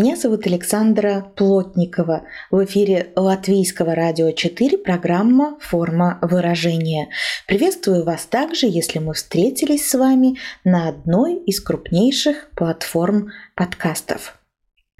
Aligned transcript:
Меня 0.00 0.16
зовут 0.16 0.46
Александра 0.46 1.30
Плотникова. 1.36 2.22
В 2.50 2.64
эфире 2.64 3.12
Латвийского 3.16 3.94
радио 3.94 4.30
4 4.30 4.78
программа 4.78 5.58
«Форма 5.60 6.18
выражения». 6.22 7.10
Приветствую 7.46 8.02
вас 8.06 8.24
также, 8.24 8.64
если 8.64 8.98
мы 8.98 9.12
встретились 9.12 9.86
с 9.86 9.92
вами 9.92 10.38
на 10.64 10.88
одной 10.88 11.34
из 11.40 11.60
крупнейших 11.60 12.48
платформ 12.56 13.32
подкастов. 13.54 14.38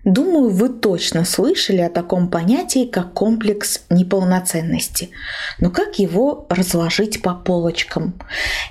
Думаю, 0.04 0.50
вы 0.50 0.68
точно 0.68 1.24
слышали 1.24 1.80
о 1.80 1.88
таком 1.88 2.28
понятии, 2.28 2.84
как 2.84 3.14
комплекс 3.14 3.86
неполноценности. 3.88 5.12
Но 5.60 5.70
как 5.70 5.98
его 5.98 6.46
разложить 6.50 7.22
по 7.22 7.34
полочкам? 7.34 8.20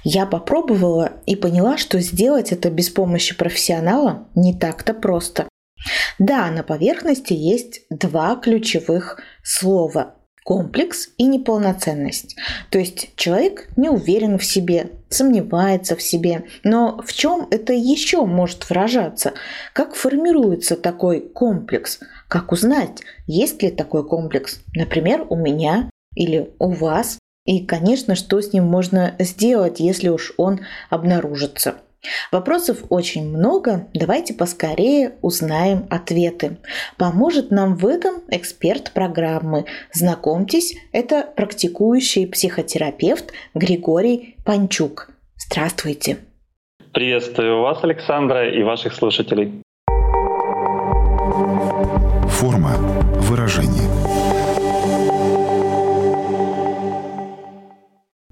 Я 0.03 0.27
попробовала 0.27 1.13
и 1.25 1.35
поняла, 1.35 1.79
что 1.79 1.99
сделать 1.99 2.51
это 2.51 2.69
без 2.69 2.91
помощи 2.91 3.35
профессионала 3.35 4.27
не 4.35 4.55
так-то 4.55 4.93
просто. 4.93 5.47
Да, 6.17 6.49
на 6.51 6.63
поверхности 6.63 7.33
есть 7.33 7.81
два 7.89 8.35
ключевых 8.35 9.19
слова 9.43 10.15
комплекс 10.43 11.09
и 11.17 11.25
неполноценность. 11.25 12.35
То 12.71 12.79
есть 12.79 13.15
человек 13.15 13.69
не 13.75 13.87
уверен 13.87 14.39
в 14.39 14.43
себе, 14.43 14.89
сомневается 15.07 15.95
в 15.95 16.01
себе. 16.01 16.45
Но 16.63 17.01
в 17.05 17.13
чем 17.13 17.47
это 17.51 17.71
еще 17.71 18.25
может 18.25 18.67
выражаться? 18.67 19.33
Как 19.73 19.93
формируется 19.93 20.75
такой 20.75 21.21
комплекс? 21.21 21.99
Как 22.27 22.51
узнать, 22.51 23.01
есть 23.27 23.61
ли 23.61 23.69
такой 23.69 24.03
комплекс? 24.07 24.61
Например, 24.73 25.23
у 25.29 25.35
меня 25.35 25.89
или 26.15 26.49
у 26.57 26.71
вас? 26.71 27.19
И, 27.45 27.65
конечно, 27.65 28.15
что 28.15 28.41
с 28.41 28.51
ним 28.51 28.65
можно 28.65 29.15
сделать, 29.19 29.79
если 29.79 30.09
уж 30.09 30.33
он 30.37 30.61
обнаружится? 30.89 31.75
Вопросов 32.31 32.83
очень 32.89 33.27
много, 33.27 33.87
давайте 33.93 34.33
поскорее 34.33 35.15
узнаем 35.21 35.85
ответы. 35.89 36.57
Поможет 36.97 37.51
нам 37.51 37.75
в 37.75 37.85
этом 37.85 38.21
эксперт 38.29 38.91
программы. 38.93 39.65
Знакомьтесь, 39.91 40.75
это 40.91 41.27
практикующий 41.35 42.27
психотерапевт 42.27 43.33
Григорий 43.53 44.37
Панчук. 44.45 45.09
Здравствуйте. 45.35 46.17
Приветствую 46.93 47.61
вас, 47.61 47.83
Александра, 47.83 48.49
и 48.49 48.63
ваших 48.63 48.93
слушателей. 48.93 49.61
Форма 52.29 52.75
выражения. 53.27 53.88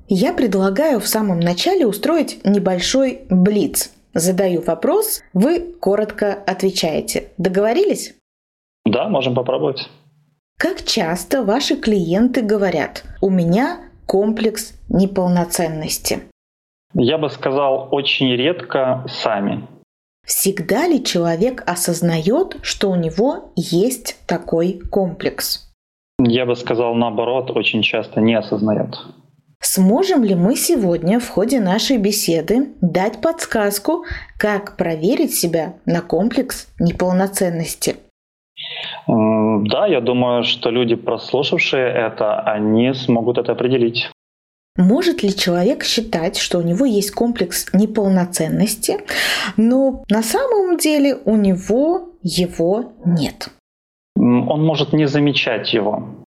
Я 0.09 0.33
предлагаю 0.33 1.01
в 1.01 1.07
самом 1.07 1.41
начале 1.41 1.85
устроить 1.85 2.39
небольшой 2.45 3.21
блиц. 3.29 3.91
Задаю 4.13 4.61
вопрос, 4.61 5.21
вы 5.33 5.59
коротко 5.59 6.33
отвечаете. 6.33 7.31
Договорились? 7.37 8.15
Да, 8.85 9.09
можем 9.09 9.35
попробовать. 9.35 9.89
Как 10.57 10.83
часто 10.83 11.43
ваши 11.43 11.75
клиенты 11.75 12.41
говорят, 12.41 13.03
у 13.21 13.29
меня 13.29 13.81
комплекс 14.05 14.73
неполноценности? 14.87 16.21
Я 16.93 17.17
бы 17.17 17.29
сказал, 17.29 17.89
очень 17.91 18.31
редко 18.33 19.05
сами. 19.07 19.67
Всегда 20.25 20.87
ли 20.87 21.03
человек 21.03 21.63
осознает, 21.67 22.57
что 22.61 22.89
у 22.89 22.95
него 22.95 23.51
есть 23.55 24.17
такой 24.25 24.79
комплекс? 24.89 25.69
Я 26.19 26.45
бы 26.45 26.55
сказал, 26.55 26.95
наоборот, 26.95 27.51
очень 27.51 27.81
часто 27.81 28.21
не 28.21 28.33
осознает. 28.35 28.97
Сможем 29.59 30.23
ли 30.23 30.35
мы 30.35 30.55
сегодня 30.55 31.19
в 31.19 31.29
ходе 31.29 31.59
нашей 31.59 31.97
беседы 31.97 32.69
дать 32.81 33.21
подсказку, 33.21 34.05
как 34.37 34.77
проверить 34.77 35.33
себя 35.33 35.75
на 35.85 36.01
комплекс 36.01 36.67
неполноценности? 36.79 37.97
Да, 39.07 39.87
я 39.87 40.01
думаю, 40.01 40.43
что 40.43 40.69
люди, 40.69 40.95
прослушавшие 40.95 41.87
это, 41.87 42.39
они 42.41 42.93
смогут 42.93 43.37
это 43.37 43.51
определить. 43.51 44.09
Может 44.77 45.23
ли 45.23 45.35
человек 45.35 45.83
считать, 45.83 46.37
что 46.37 46.59
у 46.59 46.61
него 46.61 46.85
есть 46.85 47.11
комплекс 47.11 47.67
неполноценности, 47.73 48.99
но 49.57 50.03
на 50.09 50.21
самом 50.21 50.77
деле 50.77 51.15
у 51.25 51.35
него 51.35 52.09
его 52.21 52.93
нет? 53.03 53.49
Он 54.15 54.63
может 54.63 54.93
не 54.93 55.07
замечать 55.07 55.73
его. 55.73 56.25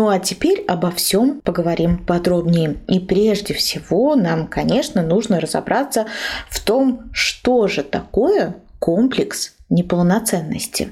Ну 0.00 0.08
а 0.08 0.18
теперь 0.18 0.64
обо 0.66 0.90
всем 0.90 1.42
поговорим 1.42 1.98
подробнее. 1.98 2.76
И 2.88 3.00
прежде 3.00 3.52
всего 3.52 4.16
нам, 4.16 4.46
конечно, 4.46 5.02
нужно 5.02 5.40
разобраться 5.40 6.06
в 6.48 6.64
том, 6.64 7.00
что 7.12 7.68
же 7.68 7.82
такое 7.82 8.54
комплекс 8.78 9.54
неполноценности. 9.68 10.88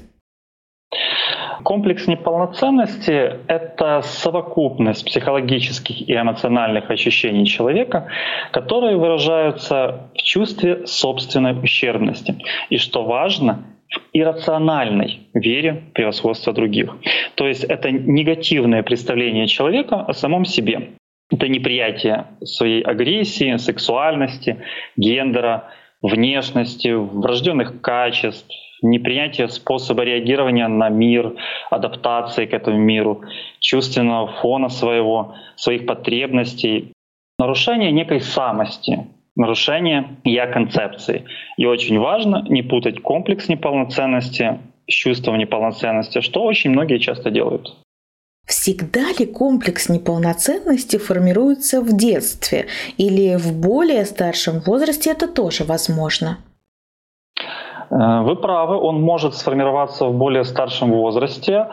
Комплекс 1.63 2.05
неполноценности– 2.05 3.39
это 3.47 4.03
совокупность 4.03 5.03
психологических 5.05 6.07
и 6.07 6.13
эмоциональных 6.13 6.91
ощущений 6.91 7.47
человека, 7.47 8.09
которые 8.51 8.95
выражаются 8.95 10.11
в 10.13 10.21
чувстве 10.21 10.85
собственной 10.85 11.59
ущербности. 11.59 12.35
И 12.69 12.77
что 12.77 13.03
важно, 13.05 13.63
иррациональной 14.13 15.27
вере 15.33 15.83
в 15.89 15.93
превосходство 15.93 16.53
других. 16.53 16.95
То 17.35 17.47
есть 17.47 17.63
это 17.63 17.91
негативное 17.91 18.83
представление 18.83 19.47
человека 19.47 20.01
о 20.01 20.13
самом 20.13 20.45
себе. 20.45 20.91
Это 21.31 21.47
неприятие 21.47 22.25
своей 22.43 22.81
агрессии, 22.81 23.57
сексуальности, 23.57 24.57
гендера, 24.97 25.69
внешности, 26.01 26.89
врожденных 26.89 27.81
качеств, 27.81 28.47
непринятие 28.81 29.47
способа 29.49 30.03
реагирования 30.03 30.67
на 30.67 30.89
мир, 30.89 31.35
адаптации 31.69 32.45
к 32.45 32.53
этому 32.53 32.77
миру, 32.77 33.23
чувственного 33.59 34.27
фона 34.41 34.69
своего, 34.69 35.35
своих 35.55 35.85
потребностей, 35.85 36.93
нарушение 37.37 37.91
некой 37.91 38.21
самости, 38.21 39.07
нарушение 39.39 40.17
я-концепции. 40.23 41.25
И 41.57 41.65
очень 41.65 41.97
важно 41.97 42.45
не 42.49 42.61
путать 42.61 43.01
комплекс 43.01 43.47
неполноценности 43.47 44.59
с 44.87 44.93
чувством 44.93 45.37
неполноценности, 45.37 46.21
что 46.21 46.43
очень 46.43 46.71
многие 46.71 46.99
часто 46.99 47.31
делают. 47.31 47.73
Всегда 48.45 49.11
ли 49.17 49.25
комплекс 49.25 49.89
неполноценности 49.89 50.97
формируется 50.97 51.81
в 51.81 51.95
детстве 51.95 52.65
или 52.97 53.37
в 53.37 53.53
более 53.53 54.05
старшем 54.05 54.59
возрасте 54.59 55.11
это 55.11 55.27
тоже 55.27 55.63
возможно? 55.63 56.39
Э, 57.91 58.21
вы 58.21 58.35
правы, 58.35 58.75
он 58.77 59.01
может 59.01 59.35
сформироваться 59.35 60.05
в 60.05 60.13
более 60.13 60.43
старшем 60.43 60.91
возрасте 60.91 61.67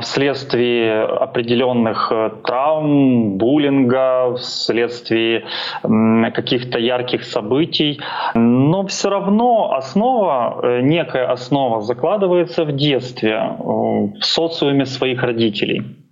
вследствие 0.00 1.04
определенных 1.04 2.12
э, 2.12 2.30
травм, 2.44 3.36
буллинга, 3.38 4.34
вследствие 4.36 5.44
каких-то 5.82 6.78
ярких 6.78 7.24
событий. 7.24 8.00
Но 8.34 8.86
все 8.86 9.10
равно 9.10 9.72
основа, 9.74 10.60
э, 10.62 10.80
некая 10.82 11.30
основа 11.30 11.80
закладывается 11.80 12.64
в 12.64 12.72
детстве, 12.72 13.56
в 13.58 14.22
социуме 14.22 14.86
своих 14.86 15.22
родителей. 15.22 16.03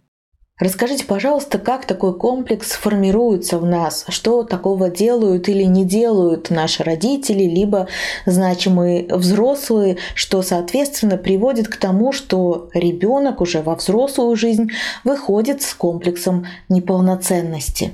Расскажите, 0.62 1.04
пожалуйста, 1.04 1.58
как 1.58 1.86
такой 1.86 2.16
комплекс 2.16 2.70
формируется 2.76 3.58
в 3.58 3.66
нас? 3.66 4.06
Что 4.08 4.44
такого 4.44 4.90
делают 4.90 5.48
или 5.48 5.64
не 5.64 5.84
делают 5.84 6.50
наши 6.50 6.84
родители, 6.84 7.42
либо 7.42 7.88
значимые 8.26 9.12
взрослые, 9.12 9.96
что, 10.14 10.40
соответственно, 10.42 11.16
приводит 11.16 11.66
к 11.66 11.76
тому, 11.78 12.12
что 12.12 12.68
ребенок 12.74 13.40
уже 13.40 13.60
во 13.60 13.74
взрослую 13.74 14.36
жизнь 14.36 14.68
выходит 15.02 15.62
с 15.62 15.74
комплексом 15.74 16.44
неполноценности? 16.68 17.90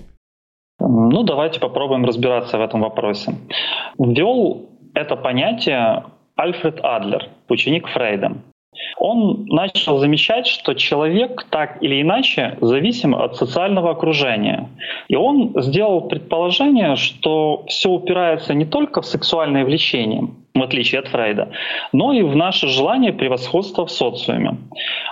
Ну, 0.78 1.22
давайте 1.22 1.60
попробуем 1.60 2.04
разбираться 2.04 2.58
в 2.58 2.60
этом 2.60 2.82
вопросе. 2.82 3.34
Ввел 3.98 4.68
это 4.92 5.16
понятие 5.16 6.04
Альфред 6.36 6.80
Адлер, 6.82 7.30
ученик 7.48 7.88
Фрейда 7.88 8.36
он 8.98 9.46
начал 9.46 9.98
замечать, 9.98 10.46
что 10.46 10.74
человек 10.74 11.46
так 11.50 11.82
или 11.82 12.02
иначе 12.02 12.56
зависим 12.60 13.14
от 13.14 13.36
социального 13.36 13.90
окружения. 13.90 14.68
И 15.08 15.16
он 15.16 15.52
сделал 15.62 16.02
предположение, 16.02 16.96
что 16.96 17.64
все 17.68 17.90
упирается 17.90 18.54
не 18.54 18.64
только 18.64 19.02
в 19.02 19.06
сексуальное 19.06 19.64
влечение, 19.64 20.28
в 20.60 20.62
отличие 20.62 21.00
от 21.00 21.08
Фрейда, 21.08 21.48
но 21.92 22.12
и 22.12 22.22
в 22.22 22.36
наше 22.36 22.68
желание 22.68 23.12
превосходства 23.12 23.86
в 23.86 23.90
социуме. 23.90 24.58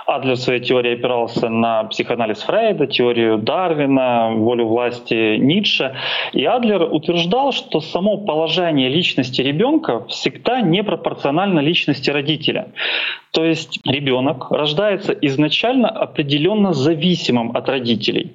Адлер 0.05 0.35
в 0.35 0.39
своей 0.39 0.61
теории 0.61 0.93
опирался 0.93 1.49
на 1.49 1.83
психоанализ 1.85 2.41
Фрейда, 2.43 2.87
теорию 2.87 3.37
Дарвина, 3.37 4.31
волю 4.35 4.67
власти 4.67 5.37
Ницше. 5.37 5.95
И 6.33 6.45
Адлер 6.45 6.83
утверждал, 6.83 7.51
что 7.51 7.81
само 7.81 8.17
положение 8.17 8.89
личности 8.89 9.41
ребенка 9.41 10.05
всегда 10.07 10.61
непропорционально 10.61 11.59
личности 11.59 12.09
родителя. 12.09 12.69
То 13.31 13.45
есть 13.45 13.79
ребенок 13.85 14.49
рождается 14.49 15.13
изначально 15.13 15.89
определенно 15.89 16.73
зависимым 16.73 17.55
от 17.55 17.69
родителей. 17.69 18.31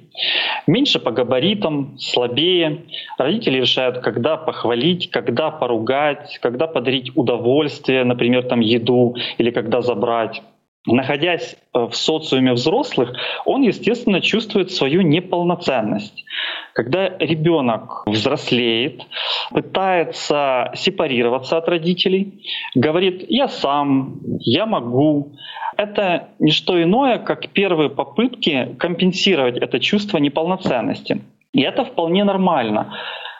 Меньше 0.67 0.99
по 0.99 1.11
габаритам, 1.11 1.97
слабее. 1.97 2.83
Родители 3.17 3.59
решают, 3.59 3.99
когда 3.99 4.37
похвалить, 4.37 5.09
когда 5.09 5.49
поругать, 5.49 6.37
когда 6.41 6.67
подарить 6.67 7.11
удовольствие, 7.15 8.03
например, 8.03 8.43
там 8.43 8.59
еду 8.59 9.15
или 9.37 9.51
когда 9.51 9.81
забрать 9.81 10.41
находясь 10.85 11.55
э, 11.73 11.79
в 11.79 11.93
социуме 11.93 12.53
взрослых, 12.53 13.13
он, 13.45 13.61
естественно, 13.61 14.21
чувствует 14.21 14.71
свою 14.71 15.01
неполноценность. 15.01 16.25
Когда 16.73 17.09
ребенок 17.19 18.03
взрослеет, 18.05 19.03
пытается 19.51 20.71
сепарироваться 20.75 21.57
от 21.57 21.67
родителей, 21.69 22.43
говорит 22.75 23.25
«я 23.29 23.47
сам», 23.47 24.19
«я 24.39 24.65
могу», 24.65 25.33
это 25.77 26.29
не 26.39 26.51
что 26.51 26.81
иное, 26.81 27.17
как 27.17 27.49
первые 27.49 27.89
попытки 27.89 28.75
компенсировать 28.77 29.57
это 29.57 29.79
чувство 29.79 30.17
неполноценности. 30.17 31.21
И 31.53 31.61
это 31.61 31.85
вполне 31.85 32.23
нормально. 32.23 32.93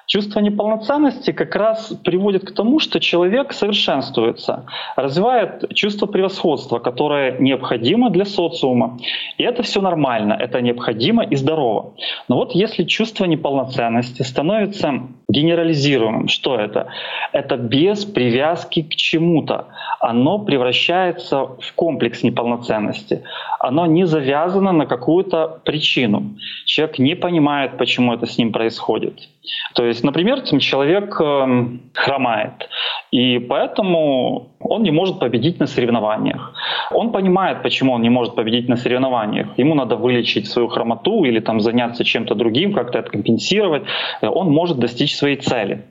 Чувство 0.05 0.41
неполноценности 0.41 1.31
как 1.31 1.55
раз 1.55 1.93
приводит 2.03 2.45
к 2.45 2.53
тому, 2.53 2.79
что 2.79 2.99
человек 2.99 3.53
совершенствуется, 3.53 4.65
развивает 4.95 5.73
чувство 5.73 6.07
превосходства, 6.07 6.79
которое 6.79 7.37
необходимо 7.39 8.09
для 8.09 8.25
социума. 8.25 8.97
И 9.37 9.43
это 9.43 9.63
все 9.63 9.81
нормально, 9.81 10.33
это 10.33 10.61
необходимо 10.61 11.23
и 11.23 11.35
здорово. 11.35 11.93
Но 12.27 12.35
вот 12.35 12.51
если 12.51 12.83
чувство 12.83 13.25
неполноценности 13.25 14.23
становится 14.23 15.03
генерализируемым, 15.29 16.27
что 16.27 16.55
это? 16.55 16.87
Это 17.31 17.57
без 17.57 18.05
привязки 18.05 18.83
к 18.83 18.95
чему-то. 18.95 19.67
Оно 19.99 20.39
превращается 20.39 21.45
в 21.59 21.73
комплекс 21.75 22.23
неполноценности. 22.23 23.23
Оно 23.59 23.85
не 23.85 24.05
завязано 24.05 24.73
на 24.73 24.85
какую-то 24.85 25.61
причину. 25.63 26.35
Человек 26.65 26.99
не 26.99 27.15
понимает, 27.15 27.77
почему 27.77 28.13
это 28.13 28.25
с 28.25 28.37
ним 28.37 28.51
происходит. 28.51 29.29
То 29.75 29.85
есть, 29.85 30.03
например, 30.03 30.41
человек 30.41 31.19
эм, 31.19 31.91
хромает, 31.93 32.69
и 33.11 33.39
поэтому 33.39 34.53
он 34.59 34.83
не 34.83 34.91
может 34.91 35.19
победить 35.19 35.59
на 35.59 35.67
соревнованиях. 35.67 36.53
Он 36.91 37.11
понимает, 37.11 37.61
почему 37.61 37.93
он 37.93 38.01
не 38.01 38.09
может 38.09 38.35
победить 38.35 38.69
на 38.69 38.77
соревнованиях. 38.77 39.57
Ему 39.57 39.75
надо 39.75 39.97
вылечить 39.97 40.47
свою 40.47 40.67
хромоту 40.69 41.25
или 41.25 41.39
там 41.39 41.59
заняться 41.59 42.03
чем-то 42.05 42.35
другим, 42.35 42.73
как-то 42.73 42.99
это 42.99 43.11
компенсировать. 43.11 43.83
Он 44.21 44.49
может 44.49 44.79
достичь 44.79 45.15
своей 45.15 45.35
цели. 45.35 45.85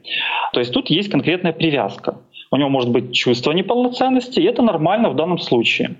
То 0.53 0.61
есть 0.61 0.73
тут 0.73 0.89
есть 0.89 1.11
конкретная 1.11 1.53
привязка 1.53 2.17
у 2.53 2.57
него 2.57 2.69
может 2.69 2.91
быть 2.91 3.13
чувство 3.15 3.53
неполноценности, 3.53 4.39
и 4.39 4.45
это 4.45 4.63
нормально 4.63 5.09
в 5.09 5.17
данном 5.17 5.39
случае. 5.39 5.97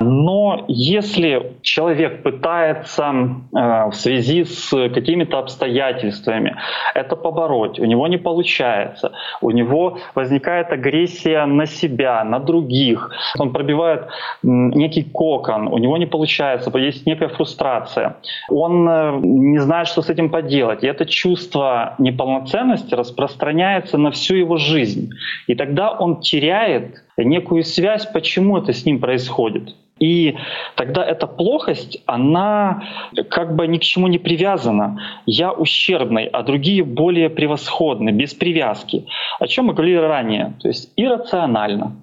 Но 0.00 0.64
если 0.66 1.52
человек 1.62 2.22
пытается 2.22 3.04
э, 3.04 3.90
в 3.90 3.92
связи 3.92 4.44
с 4.44 4.70
какими-то 4.70 5.38
обстоятельствами 5.38 6.56
это 6.94 7.16
побороть, 7.16 7.78
у 7.78 7.84
него 7.84 8.08
не 8.08 8.16
получается, 8.16 9.12
у 9.42 9.50
него 9.50 9.98
возникает 10.14 10.72
агрессия 10.72 11.44
на 11.44 11.66
себя, 11.66 12.24
на 12.24 12.38
других, 12.38 13.10
он 13.38 13.52
пробивает 13.52 14.06
некий 14.42 15.02
кокон, 15.02 15.68
у 15.68 15.76
него 15.76 15.98
не 15.98 16.06
получается, 16.06 16.70
есть 16.78 17.06
некая 17.06 17.28
фрустрация, 17.28 18.16
он 18.48 18.88
э, 18.88 19.20
не 19.22 19.58
знает, 19.58 19.86
что 19.86 20.00
с 20.00 20.08
этим 20.08 20.30
поделать, 20.30 20.82
и 20.82 20.86
это 20.86 21.04
чувство 21.04 21.94
неполноценности 21.98 22.94
распространяется 22.94 23.98
на 23.98 24.10
всю 24.10 24.36
его 24.36 24.56
жизнь. 24.56 25.10
И 25.46 25.54
тогда 25.54 25.89
он 25.98 26.20
теряет 26.20 27.02
некую 27.16 27.64
связь, 27.64 28.06
почему 28.06 28.58
это 28.58 28.72
с 28.72 28.84
ним 28.84 29.00
происходит. 29.00 29.74
И 30.00 30.34
тогда 30.76 31.04
эта 31.04 31.26
плохость, 31.26 32.02
она 32.06 32.82
как 33.28 33.54
бы 33.54 33.66
ни 33.66 33.76
к 33.76 33.82
чему 33.82 34.08
не 34.08 34.18
привязана. 34.18 34.98
Я 35.26 35.52
ущербный, 35.52 36.24
а 36.26 36.42
другие 36.42 36.82
более 36.82 37.28
превосходны, 37.28 38.10
без 38.10 38.32
привязки. 38.32 39.06
О 39.38 39.46
чем 39.46 39.66
мы 39.66 39.74
говорили 39.74 39.96
ранее. 39.96 40.54
То 40.60 40.68
есть 40.68 40.90
иррационально. 40.96 41.96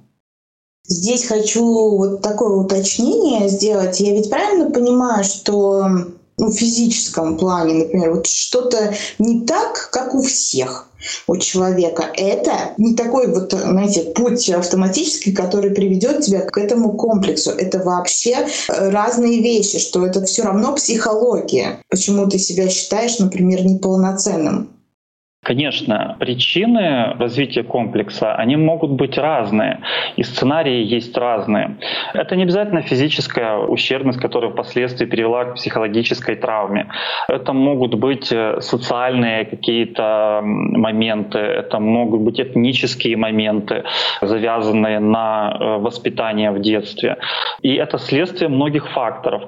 Здесь 0.83 1.27
хочу 1.27 1.97
вот 1.97 2.21
такое 2.21 2.63
уточнение 2.63 3.49
сделать. 3.49 3.99
Я 3.99 4.13
ведь 4.13 4.29
правильно 4.29 4.69
понимаю, 4.69 5.23
что 5.23 5.87
ну, 6.37 6.49
в 6.49 6.53
физическом 6.53 7.37
плане, 7.37 7.85
например, 7.85 8.13
вот 8.13 8.27
что-то 8.27 8.93
не 9.17 9.45
так, 9.45 9.89
как 9.91 10.13
у 10.13 10.21
всех 10.21 10.86
у 11.27 11.37
человека. 11.37 12.05
Это 12.15 12.73
не 12.77 12.95
такой 12.95 13.27
вот, 13.27 13.53
знаете, 13.53 14.01
путь 14.15 14.49
автоматический, 14.49 15.31
который 15.31 15.71
приведет 15.71 16.21
тебя 16.21 16.41
к 16.41 16.57
этому 16.57 16.93
комплексу. 16.93 17.51
Это 17.51 17.79
вообще 17.79 18.47
э, 18.69 18.89
разные 18.89 19.41
вещи, 19.41 19.79
что 19.79 20.05
это 20.05 20.23
все 20.25 20.43
равно 20.43 20.73
психология. 20.75 21.79
Почему 21.89 22.27
ты 22.27 22.39
себя 22.39 22.69
считаешь, 22.69 23.19
например, 23.19 23.65
неполноценным? 23.65 24.76
Конечно, 25.43 26.17
причины 26.19 27.13
развития 27.19 27.63
комплекса, 27.63 28.35
они 28.35 28.57
могут 28.57 28.91
быть 28.91 29.17
разные, 29.17 29.79
и 30.17 30.23
сценарии 30.23 30.83
есть 30.83 31.17
разные. 31.17 31.77
Это 32.13 32.35
не 32.35 32.43
обязательно 32.43 32.81
физическая 32.81 33.57
ущербность, 33.57 34.19
которая 34.19 34.51
впоследствии 34.51 35.05
привела 35.05 35.45
к 35.45 35.55
психологической 35.55 36.35
травме. 36.35 36.89
Это 37.29 37.53
могут 37.53 37.95
быть 37.95 38.31
э, 38.31 38.59
социальные 38.59 39.45
какие-то 39.45 40.41
моменты, 40.43 41.37
это 41.37 41.79
могут 41.79 42.21
быть 42.21 42.41
этнические 42.41 43.15
моменты, 43.15 43.83
завязанные 44.21 44.99
на 44.99 45.55
э, 45.57 45.77
воспитание 45.77 46.51
в 46.51 46.59
детстве. 46.59 47.17
И 47.61 47.75
это 47.75 47.99
следствие 47.99 48.49
многих 48.49 48.89
факторов. 48.89 49.43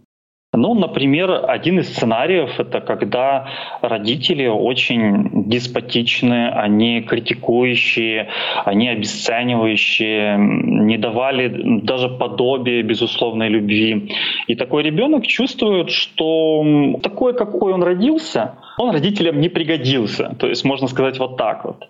Ну, 0.59 0.73
например, 0.73 1.45
один 1.47 1.79
из 1.79 1.87
сценариев— 1.87 2.49
это 2.59 2.81
когда 2.81 3.47
родители 3.81 4.45
очень 4.47 5.47
деспотичны, 5.49 6.49
они 6.49 7.01
критикующие, 7.01 8.27
они 8.65 8.89
обесценивающие, 8.89 10.35
не 10.37 10.97
давали 10.97 11.79
даже 11.83 12.09
подобие 12.09 12.83
безусловной 12.83 13.47
любви. 13.47 14.13
И 14.47 14.55
такой 14.55 14.83
ребенок 14.83 15.25
чувствует, 15.25 15.91
что 15.91 16.97
такой, 17.01 17.33
какой 17.33 17.71
он 17.71 17.81
родился— 17.81 18.55
он 18.79 18.91
родителям 18.91 19.41
не 19.41 19.49
пригодился, 19.49 20.35
то 20.39 20.47
есть 20.47 20.63
можно 20.63 20.87
сказать 20.87 21.19
вот 21.19 21.35
так 21.35 21.65
вот. 21.65 21.85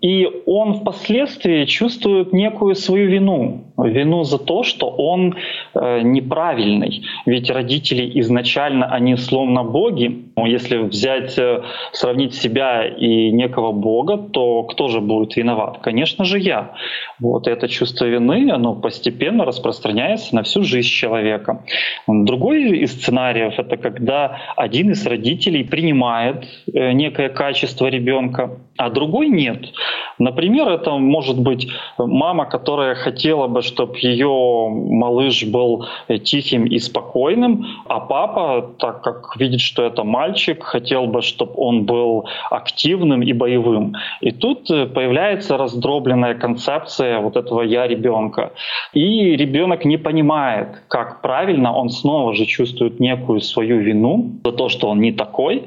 И 0.00 0.28
он 0.46 0.74
впоследствии 0.74 1.64
чувствует 1.66 2.32
некую 2.32 2.74
свою 2.74 3.08
вину, 3.08 3.64
вину 3.78 4.24
за 4.24 4.38
то, 4.38 4.64
что 4.64 4.88
он 4.88 5.36
э, 5.74 6.00
неправильный. 6.02 7.04
Ведь 7.26 7.48
родители 7.48 8.20
изначально, 8.20 8.86
они 8.86 9.16
словно 9.16 9.62
боги. 9.62 10.24
Если 10.36 10.78
взять, 10.78 11.38
э, 11.38 11.62
сравнить 11.92 12.34
себя 12.34 12.88
и 12.88 13.30
некого 13.30 13.70
бога, 13.70 14.16
то 14.16 14.64
кто 14.64 14.88
же 14.88 15.00
будет 15.00 15.36
виноват? 15.36 15.78
Конечно 15.82 16.24
же 16.24 16.40
я. 16.40 16.72
Вот 17.20 17.46
это 17.46 17.68
чувство 17.68 18.06
вины, 18.06 18.50
оно 18.50 18.74
постепенно 18.74 19.44
распространяется 19.44 20.34
на 20.34 20.42
всю 20.42 20.64
жизнь 20.64 20.88
человека. 20.88 21.64
Другой 22.08 22.78
из 22.78 22.92
сценариев— 22.92 23.54
это 23.58 23.76
когда 23.76 24.40
один 24.56 24.90
из 24.90 25.06
родителей 25.06 25.62
принимает 25.62 26.31
принимает 26.32 26.48
э, 26.72 26.92
некое 26.92 27.28
качество 27.28 27.86
ребенка, 27.86 28.58
а 28.76 28.90
другой 28.90 29.28
нет. 29.28 29.72
Например, 30.18 30.68
это 30.68 30.98
может 30.98 31.38
быть 31.38 31.68
мама, 31.98 32.44
которая 32.46 32.94
хотела 32.94 33.46
бы, 33.48 33.62
чтобы 33.62 33.98
ее 33.98 34.68
малыш 34.70 35.44
был 35.44 35.86
э, 36.08 36.18
тихим 36.18 36.66
и 36.66 36.78
спокойным, 36.78 37.66
а 37.88 38.00
папа, 38.00 38.70
так 38.78 39.02
как 39.02 39.36
видит, 39.36 39.60
что 39.60 39.84
это 39.84 40.04
мальчик, 40.04 40.62
хотел 40.62 41.06
бы, 41.06 41.22
чтобы 41.22 41.52
он 41.56 41.84
был 41.84 42.26
активным 42.50 43.22
и 43.22 43.32
боевым. 43.32 43.94
И 44.20 44.30
тут 44.30 44.70
э, 44.70 44.86
появляется 44.86 45.56
раздробленная 45.56 46.34
концепция 46.34 47.20
вот 47.20 47.36
этого 47.36 47.62
я 47.62 47.86
ребенка. 47.86 48.52
И 48.94 49.36
ребенок 49.36 49.84
не 49.84 49.98
понимает, 49.98 50.68
как 50.88 51.22
правильно, 51.22 51.72
он 51.72 51.90
снова 51.90 52.34
же 52.34 52.46
чувствует 52.46 53.00
некую 53.00 53.40
свою 53.40 53.78
вину 53.80 54.30
за 54.44 54.52
то, 54.52 54.68
что 54.68 54.88
он 54.88 55.00
не 55.00 55.12
такой. 55.12 55.64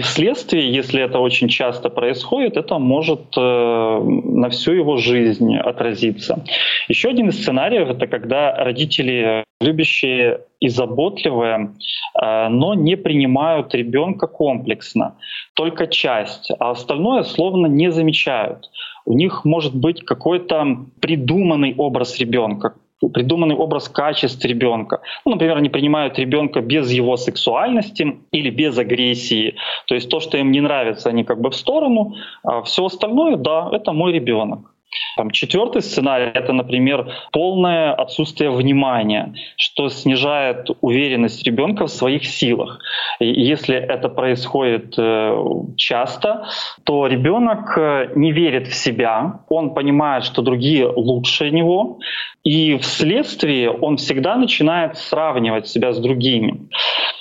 Вследствие, 0.00 0.72
если 0.72 1.02
это 1.02 1.18
очень 1.18 1.48
часто 1.48 1.90
происходит, 1.90 2.56
это 2.56 2.78
может 2.78 3.36
э, 3.36 3.40
на 3.40 4.48
всю 4.48 4.72
его 4.72 4.96
жизнь 4.96 5.56
отразиться. 5.56 6.44
Еще 6.88 7.08
один 7.10 7.28
из 7.28 7.40
сценариев— 7.40 7.88
это 7.90 8.06
когда 8.06 8.54
родители 8.56 9.44
любящие 9.60 10.40
и 10.60 10.68
заботливые, 10.68 11.74
э, 12.22 12.48
но 12.48 12.74
не 12.74 12.96
принимают 12.96 13.74
ребенка 13.74 14.26
комплексно, 14.26 15.16
только 15.54 15.86
часть, 15.86 16.50
а 16.58 16.70
остальное 16.70 17.22
словно 17.22 17.66
не 17.66 17.90
замечают. 17.90 18.70
у 19.06 19.12
них 19.12 19.44
может 19.44 19.74
быть 19.74 20.02
какой-то 20.02 20.86
придуманный 21.00 21.74
образ 21.76 22.18
ребенка, 22.18 22.74
придуманный 23.00 23.54
образ 23.54 23.88
качеств 23.88 24.44
ребенка. 24.44 25.00
Ну, 25.24 25.32
например, 25.32 25.56
они 25.56 25.68
принимают 25.68 26.18
ребенка 26.18 26.60
без 26.60 26.90
его 26.90 27.16
сексуальности 27.16 28.18
или 28.32 28.50
без 28.50 28.78
агрессии. 28.78 29.56
То 29.86 29.94
есть 29.94 30.08
то, 30.08 30.20
что 30.20 30.38
им 30.38 30.50
не 30.50 30.60
нравится, 30.60 31.10
они 31.10 31.24
как 31.24 31.40
бы 31.40 31.50
в 31.50 31.54
сторону, 31.54 32.14
а 32.42 32.62
все 32.62 32.84
остальное, 32.84 33.36
да, 33.36 33.68
это 33.72 33.92
мой 33.92 34.12
ребенок. 34.12 34.73
Там, 35.16 35.30
четвертый 35.30 35.82
сценарий— 35.82 36.30
это, 36.34 36.52
например, 36.52 37.12
полное 37.32 37.92
отсутствие 37.92 38.50
внимания, 38.50 39.34
что 39.56 39.88
снижает 39.88 40.68
уверенность 40.80 41.44
ребенка 41.44 41.86
в 41.86 41.90
своих 41.90 42.24
силах. 42.24 42.78
И 43.20 43.26
если 43.26 43.76
это 43.76 44.08
происходит 44.08 44.94
э, 44.98 45.36
часто, 45.76 46.46
то 46.84 47.06
ребенок 47.06 47.78
э, 47.78 48.12
не 48.14 48.32
верит 48.32 48.68
в 48.68 48.74
себя, 48.74 49.40
он 49.48 49.74
понимает, 49.74 50.24
что 50.24 50.42
другие 50.42 50.86
лучше 50.86 51.50
него, 51.50 51.98
и 52.42 52.76
вследствие 52.78 53.70
он 53.70 53.96
всегда 53.96 54.36
начинает 54.36 54.98
сравнивать 54.98 55.66
себя 55.66 55.92
с 55.92 55.98
другими. 55.98 56.68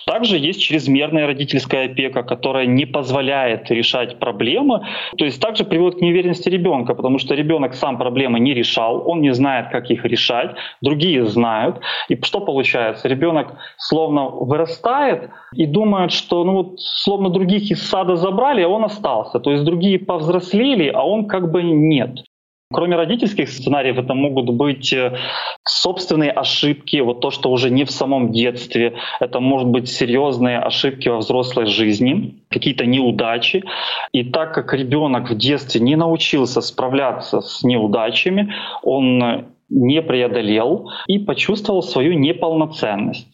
Также 0.06 0.38
есть 0.38 0.62
чрезмерная 0.62 1.28
родительская 1.28 1.86
опека, 1.86 2.24
которая 2.24 2.66
не 2.66 2.86
позволяет 2.86 3.72
решать 3.72 4.20
проблемы. 4.20 4.86
То 5.18 5.24
есть 5.24 5.42
также 5.42 5.64
приводит 5.64 6.00
к 6.00 6.02
неуверенности 6.02 6.50
ребенка, 6.50 6.94
потому 6.94 7.20
что 7.20 7.36
ребенок 7.36 7.63
сам 7.72 7.98
проблемы 7.98 8.40
не 8.40 8.54
решал, 8.54 9.10
он 9.10 9.22
не 9.22 9.34
знает, 9.34 9.70
как 9.72 9.90
их 9.90 10.06
решать, 10.06 10.56
другие 10.82 11.26
знают. 11.26 11.80
И 12.10 12.22
что 12.22 12.42
получается? 12.42 13.08
Ребенок 13.08 13.56
словно 13.78 14.28
вырастает 14.28 15.30
и 15.54 15.66
думает, 15.66 16.12
что 16.12 16.44
ну 16.44 16.54
вот 16.54 16.80
словно 16.80 17.30
других 17.30 17.72
из 17.72 17.82
сада 17.88 18.16
забрали, 18.16 18.62
а 18.62 18.68
он 18.68 18.84
остался. 18.84 19.40
То 19.40 19.52
есть 19.52 19.64
другие 19.64 20.00
повзрослели, 20.00 20.90
а 20.90 21.04
он 21.04 21.28
как 21.28 21.52
бы 21.52 21.64
нет. 21.64 22.24
Кроме 22.74 22.96
родительских 22.96 23.50
сценариев, 23.50 23.98
это 23.98 24.14
могут 24.16 24.50
быть 24.50 24.92
э, 24.92 25.16
собственные 25.64 26.32
ошибки, 26.32 26.98
вот 26.98 27.22
то, 27.22 27.30
что 27.30 27.52
уже 27.52 27.70
не 27.70 27.86
в 27.86 27.92
самом 27.92 28.32
детстве. 28.32 28.96
Это 29.20 29.40
может 29.40 29.68
быть 29.68 29.90
серьезные 29.90 30.60
ошибки 30.60 31.08
во 31.08 31.18
взрослой 31.18 31.68
жизни, 31.68 32.36
какие-то 32.50 32.86
неудачи. 32.86 33.64
И 34.12 34.24
так 34.24 34.54
как 34.54 34.74
ребенок 34.74 35.30
в 35.30 35.38
детстве 35.38 35.82
не 35.82 35.96
научился 35.96 36.62
справляться 36.62 37.42
с 37.42 37.64
неудачами, 37.64 38.54
он 38.82 39.46
не 39.70 40.02
преодолел 40.02 40.92
и 41.08 41.20
почувствовал 41.20 41.84
свою 41.84 42.14
неполноценность. 42.14 43.28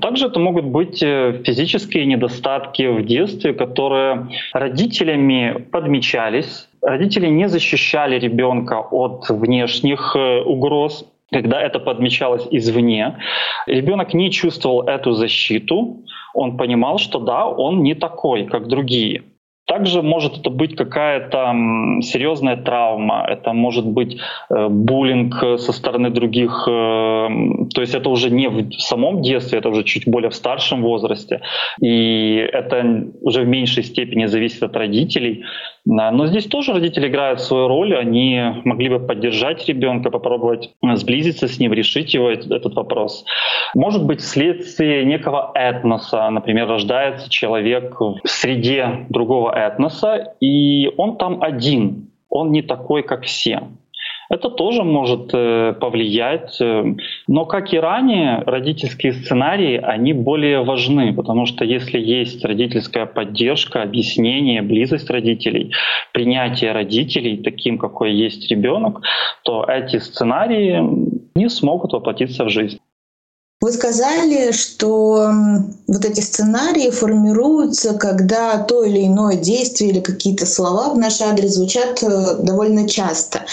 Также 0.00 0.26
это 0.26 0.38
могут 0.38 0.66
быть 0.66 1.02
э, 1.02 1.42
физические 1.44 2.06
недостатки 2.06 2.82
в 2.82 3.04
детстве, 3.06 3.54
которые 3.54 4.28
родителями 4.52 5.66
подмечались, 5.72 6.68
родители 6.82 7.28
не 7.28 7.48
защищали 7.48 8.18
ребенка 8.18 8.80
от 8.80 9.28
внешних 9.28 10.16
э, 10.16 10.42
угроз, 10.42 11.04
когда 11.30 11.60
это 11.60 11.78
подмечалось 11.78 12.46
извне. 12.50 13.16
Ребенок 13.66 14.14
не 14.14 14.30
чувствовал 14.30 14.82
эту 14.82 15.12
защиту, 15.12 16.04
он 16.34 16.56
понимал, 16.56 16.98
что 16.98 17.18
да, 17.18 17.46
он 17.46 17.82
не 17.82 17.94
такой, 17.94 18.44
как 18.44 18.68
другие. 18.68 19.22
Также 19.66 20.02
может 20.02 20.38
это 20.38 20.50
быть 20.50 20.76
какая-то 20.76 21.54
серьезная 22.02 22.56
травма, 22.56 23.24
это 23.28 23.52
может 23.52 23.86
быть 23.86 24.18
э, 24.50 24.68
буллинг 24.68 25.34
со 25.58 25.72
стороны 25.72 26.10
других, 26.10 26.64
э, 26.68 27.28
то 27.72 27.80
есть 27.80 27.94
это 27.94 28.10
уже 28.10 28.30
не 28.30 28.48
в 28.48 28.72
самом 28.72 29.22
детстве, 29.22 29.60
это 29.60 29.68
уже 29.68 29.84
чуть 29.84 30.08
более 30.08 30.30
в 30.30 30.34
старшем 30.34 30.82
возрасте, 30.82 31.42
и 31.80 32.46
это 32.52 33.06
уже 33.20 33.42
в 33.42 33.46
меньшей 33.46 33.84
степени 33.84 34.26
зависит 34.26 34.64
от 34.64 34.76
родителей. 34.76 35.44
Но 35.84 36.26
здесь 36.26 36.46
тоже 36.46 36.72
родители 36.72 37.08
играют 37.08 37.40
свою 37.40 37.66
роль, 37.66 37.96
они 37.96 38.40
могли 38.64 38.88
бы 38.88 39.00
поддержать 39.00 39.66
ребенка, 39.68 40.10
попробовать 40.10 40.70
сблизиться 40.80 41.48
с 41.48 41.58
ним, 41.58 41.72
решить 41.72 42.14
его 42.14 42.30
этот 42.30 42.74
вопрос. 42.74 43.24
Может 43.74 44.06
быть, 44.06 44.20
вследствие 44.20 45.04
некого 45.04 45.50
этноса, 45.54 46.30
например, 46.30 46.68
рождается 46.68 47.28
человек 47.28 48.00
в 48.00 48.20
среде 48.24 49.06
другого 49.08 49.52
этноса, 49.52 50.34
и 50.40 50.88
он 50.96 51.16
там 51.16 51.42
один, 51.42 52.10
он 52.28 52.52
не 52.52 52.62
такой, 52.62 53.02
как 53.02 53.24
все. 53.24 53.62
Это 54.32 54.48
тоже 54.48 54.82
может 54.82 55.28
э, 55.34 55.74
повлиять. 55.78 56.58
Э, 56.58 56.84
но, 57.28 57.44
как 57.44 57.74
и 57.74 57.78
ранее, 57.78 58.42
родительские 58.46 59.12
сценарии, 59.12 59.76
они 59.76 60.14
более 60.14 60.64
важны, 60.64 61.12
потому 61.12 61.44
что 61.44 61.66
если 61.66 61.98
есть 61.98 62.42
родительская 62.42 63.04
поддержка, 63.04 63.82
объяснение, 63.82 64.62
близость 64.62 65.10
родителей, 65.10 65.72
принятие 66.14 66.72
родителей 66.72 67.42
таким, 67.42 67.76
какой 67.76 68.14
есть 68.14 68.50
ребенок, 68.50 69.02
то 69.42 69.66
эти 69.68 69.98
сценарии 69.98 70.82
не 71.34 71.50
смогут 71.50 71.92
воплотиться 71.92 72.44
в 72.44 72.48
жизнь. 72.48 72.78
Вы 73.60 73.70
сказали, 73.70 74.50
что 74.50 75.30
вот 75.86 76.04
эти 76.04 76.20
сценарии 76.20 76.90
формируются, 76.90 77.96
когда 77.96 78.58
то 78.58 78.82
или 78.82 79.06
иное 79.06 79.36
действие 79.36 79.90
или 79.90 80.00
какие-то 80.00 80.46
слова 80.46 80.92
в 80.94 80.98
наш 80.98 81.20
адрес 81.20 81.52
звучат 81.52 82.02
э, 82.02 82.42
довольно 82.42 82.88
часто. 82.88 83.44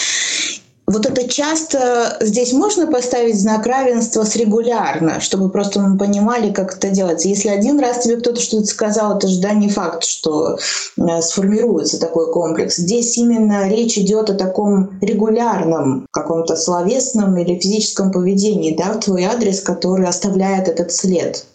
Вот 0.89 1.05
это 1.05 1.27
часто 1.27 2.17
здесь 2.19 2.51
можно 2.51 2.87
поставить 2.87 3.39
знак 3.39 3.67
равенства 3.67 4.23
с 4.23 4.35
регулярно, 4.35 5.19
чтобы 5.19 5.49
просто 5.49 5.79
мы 5.81 5.99
понимали, 5.99 6.51
как 6.51 6.77
это 6.77 6.89
делается. 6.89 7.27
Если 7.27 7.47
один 7.47 7.79
раз 7.79 7.99
тебе 7.99 8.17
кто-то 8.17 8.41
что-то 8.41 8.65
сказал, 8.65 9.15
это 9.15 9.27
же 9.27 9.39
да, 9.39 9.53
не 9.53 9.69
факт, 9.69 10.03
что 10.03 10.57
э, 10.97 11.21
сформируется 11.21 11.99
такой 11.99 12.33
комплекс. 12.33 12.77
Здесь 12.77 13.15
именно 13.19 13.69
речь 13.69 13.99
идет 13.99 14.31
о 14.31 14.33
таком 14.33 14.99
регулярном 14.99 16.07
каком-то 16.09 16.55
словесном 16.55 17.37
или 17.37 17.59
физическом 17.59 18.11
поведении 18.11 18.75
да, 18.75 18.93
в 18.93 18.99
твой 18.99 19.25
адрес, 19.25 19.61
который 19.61 20.07
оставляет 20.07 20.67
этот 20.67 20.91
след. 20.91 21.45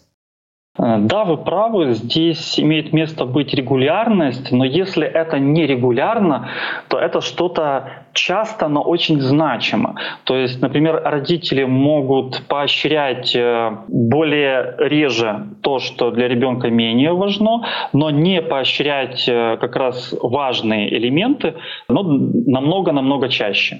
Э, 0.85 0.97
да, 0.99 1.23
вы 1.23 1.37
правы, 1.37 1.93
здесь 1.93 2.59
имеет 2.59 2.93
место 2.93 3.25
быть 3.25 3.53
регулярность, 3.53 4.51
но 4.51 4.65
если 4.65 5.07
это 5.07 5.39
не 5.39 5.65
регулярно, 5.65 6.49
то 6.89 6.97
это 6.97 7.21
что-то 7.21 8.05
часто, 8.13 8.67
но 8.67 8.81
очень 8.81 9.19
значимо. 9.19 9.95
То 10.25 10.35
есть, 10.35 10.61
например, 10.61 11.01
родители 11.03 11.63
могут 11.63 12.43
поощрять 12.47 13.35
э, 13.35 13.77
более 13.87 14.75
реже 14.77 15.47
то, 15.61 15.79
что 15.79 16.11
для 16.11 16.27
ребенка 16.27 16.69
менее 16.69 17.13
важно, 17.13 17.65
но 17.93 18.11
не 18.11 18.41
поощрять 18.41 19.27
э, 19.27 19.57
как 19.59 19.75
раз 19.75 20.13
важные 20.21 20.95
элементы, 20.95 21.55
но 21.89 22.03
намного-намного 22.03 23.29
чаще. 23.29 23.79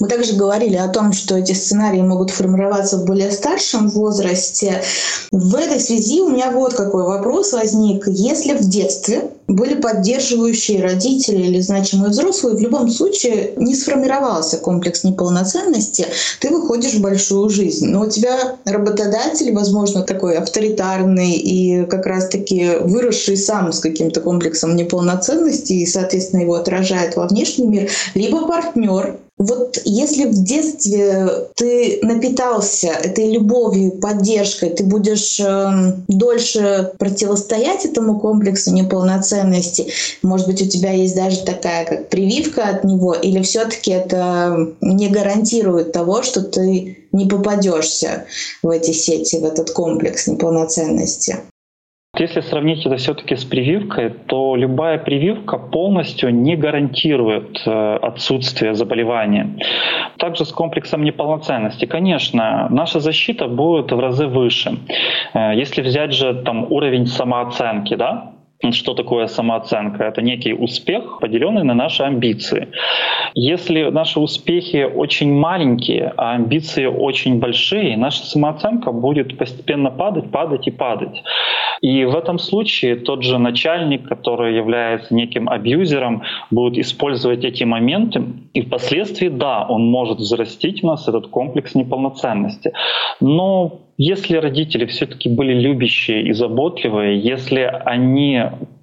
Мы 0.00 0.08
также 0.08 0.32
говорили 0.34 0.74
о 0.74 0.88
том, 0.88 1.12
что 1.12 1.36
эти 1.36 1.52
сценарии 1.52 2.02
могут 2.02 2.30
формироваться 2.30 2.98
в 2.98 3.04
более 3.04 3.30
старшем 3.30 3.88
возрасте. 3.88 4.82
В 5.30 5.54
этой 5.54 5.78
связи 5.78 6.20
у 6.20 6.30
меня 6.30 6.50
вот 6.50 6.74
какой 6.74 7.04
вопрос 7.04 7.52
возник. 7.52 8.08
Если 8.08 8.54
в 8.54 8.68
детстве 8.68 9.30
были 9.46 9.74
поддерживающие 9.74 10.82
родители 10.82 11.42
или 11.42 11.60
значимые 11.60 12.10
взрослые, 12.10 12.56
в 12.56 12.60
любом 12.60 12.90
случае 12.90 13.52
не 13.56 13.76
сформировался 13.76 14.58
комплекс 14.58 15.04
неполноценности, 15.04 16.06
ты 16.40 16.50
выходишь 16.50 16.94
в 16.94 17.00
большую 17.00 17.48
жизнь. 17.48 17.86
Но 17.86 18.00
у 18.00 18.10
тебя 18.10 18.56
работодатель, 18.64 19.54
возможно, 19.54 20.02
такой 20.02 20.38
авторитарный 20.38 21.34
и 21.34 21.86
как 21.86 22.06
раз-таки 22.06 22.78
выросший 22.80 23.36
сам 23.36 23.72
с 23.72 23.78
каким-то 23.78 24.20
комплексом 24.20 24.74
неполноценности 24.74 25.74
и, 25.74 25.86
соответственно, 25.86 26.40
его 26.40 26.54
отражает 26.54 27.14
во 27.14 27.28
внешний 27.28 27.66
мир, 27.68 27.90
либо 28.14 28.48
партнер, 28.48 29.20
вот 29.44 29.80
если 29.84 30.24
в 30.24 30.42
детстве 30.42 31.28
ты 31.54 31.98
напитался 32.02 32.88
этой 32.88 33.30
любовью, 33.30 33.92
поддержкой, 33.92 34.70
ты 34.70 34.84
будешь 34.84 35.38
э, 35.40 35.96
дольше 36.08 36.92
противостоять 36.98 37.84
этому 37.84 38.18
комплексу 38.18 38.72
неполноценности, 38.72 39.88
может 40.22 40.46
быть, 40.46 40.62
у 40.62 40.66
тебя 40.66 40.92
есть 40.92 41.14
даже 41.14 41.44
такая 41.44 41.84
как 41.84 42.08
прививка 42.08 42.68
от 42.68 42.84
него, 42.84 43.14
или 43.14 43.42
все-таки 43.42 43.90
это 43.90 44.74
не 44.80 45.08
гарантирует 45.08 45.92
того, 45.92 46.22
что 46.22 46.42
ты 46.42 46.98
не 47.12 47.26
попадешься 47.26 48.24
в 48.62 48.70
эти 48.70 48.92
сети, 48.92 49.36
в 49.36 49.44
этот 49.44 49.70
комплекс 49.70 50.26
неполноценности? 50.26 51.38
Если 52.16 52.40
сравнить 52.40 52.86
это 52.86 52.96
все-таки 52.96 53.34
с 53.34 53.44
прививкой, 53.44 54.10
то 54.10 54.54
любая 54.54 54.98
прививка 54.98 55.58
полностью 55.58 56.32
не 56.32 56.54
гарантирует 56.54 57.60
э, 57.66 57.96
отсутствие 57.96 58.74
заболевания. 58.74 59.58
Также 60.18 60.44
с 60.44 60.52
комплексом 60.52 61.02
неполноценности. 61.02 61.86
Конечно, 61.86 62.68
наша 62.70 63.00
защита 63.00 63.48
будет 63.48 63.90
в 63.90 63.98
разы 63.98 64.28
выше. 64.28 64.78
Э, 65.32 65.56
если 65.56 65.82
взять 65.82 66.12
же 66.12 66.34
там 66.34 66.70
уровень 66.70 67.06
самооценки, 67.06 67.96
да, 67.96 68.33
что 68.72 68.94
такое 68.94 69.26
самооценка? 69.26 70.04
Это 70.04 70.22
некий 70.22 70.52
успех, 70.52 71.18
поделенный 71.20 71.64
на 71.64 71.74
наши 71.74 72.02
амбиции. 72.02 72.68
Если 73.34 73.90
наши 73.90 74.20
успехи 74.20 74.84
очень 74.84 75.32
маленькие, 75.32 76.12
а 76.16 76.34
амбиции 76.34 76.86
очень 76.86 77.38
большие, 77.38 77.96
наша 77.96 78.24
самооценка 78.24 78.92
будет 78.92 79.36
постепенно 79.36 79.90
падать, 79.90 80.30
падать 80.30 80.66
и 80.66 80.70
падать. 80.70 81.22
И 81.80 82.04
в 82.04 82.16
этом 82.16 82.38
случае 82.38 82.96
тот 82.96 83.22
же 83.22 83.38
начальник, 83.38 84.08
который 84.08 84.56
является 84.56 85.14
неким 85.14 85.48
абьюзером, 85.48 86.22
будет 86.50 86.78
использовать 86.78 87.44
эти 87.44 87.64
моменты, 87.64 88.22
и 88.54 88.62
впоследствии, 88.62 89.28
да, 89.28 89.66
он 89.68 89.90
может 89.90 90.18
взрастить 90.18 90.82
у 90.82 90.86
нас 90.86 91.08
этот 91.08 91.26
комплекс 91.26 91.74
неполноценности. 91.74 92.72
Но 93.20 93.80
если 93.96 94.36
родители 94.36 94.86
все-таки 94.86 95.28
были 95.28 95.52
любящие 95.52 96.28
и 96.28 96.32
заботливые, 96.32 97.20
если 97.20 97.60
они 97.84 98.42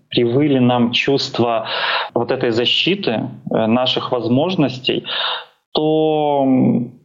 привыли 0.10 0.60
нам 0.60 0.92
чувство 0.92 1.68
вот 2.14 2.32
этой 2.32 2.52
защиты 2.52 3.12
э, 3.12 3.66
наших 3.68 4.12
возможностей, 4.12 5.06
то 5.74 6.46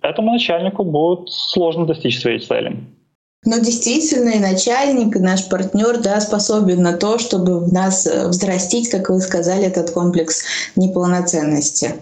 этому 0.03 0.33
начальнику 0.33 0.85
будет 0.85 1.31
сложно 1.31 1.87
достичь 1.87 2.21
своей 2.21 2.41
цели. 2.41 2.77
Но 3.45 3.59
действительно 3.59 4.31
и 4.31 4.41
начальник, 4.41 5.15
и 5.15 5.21
наш 5.21 5.49
партнер 5.49 5.99
да, 6.03 6.21
способен 6.21 6.83
на 6.83 6.95
то, 6.95 7.19
чтобы 7.19 7.61
в 7.61 7.73
нас 7.73 8.07
э, 8.07 8.29
взрастить, 8.29 8.91
как 8.91 9.09
вы 9.09 9.21
сказали, 9.21 9.65
этот 9.65 9.93
комплекс 9.93 10.45
неполноценности. 10.75 11.95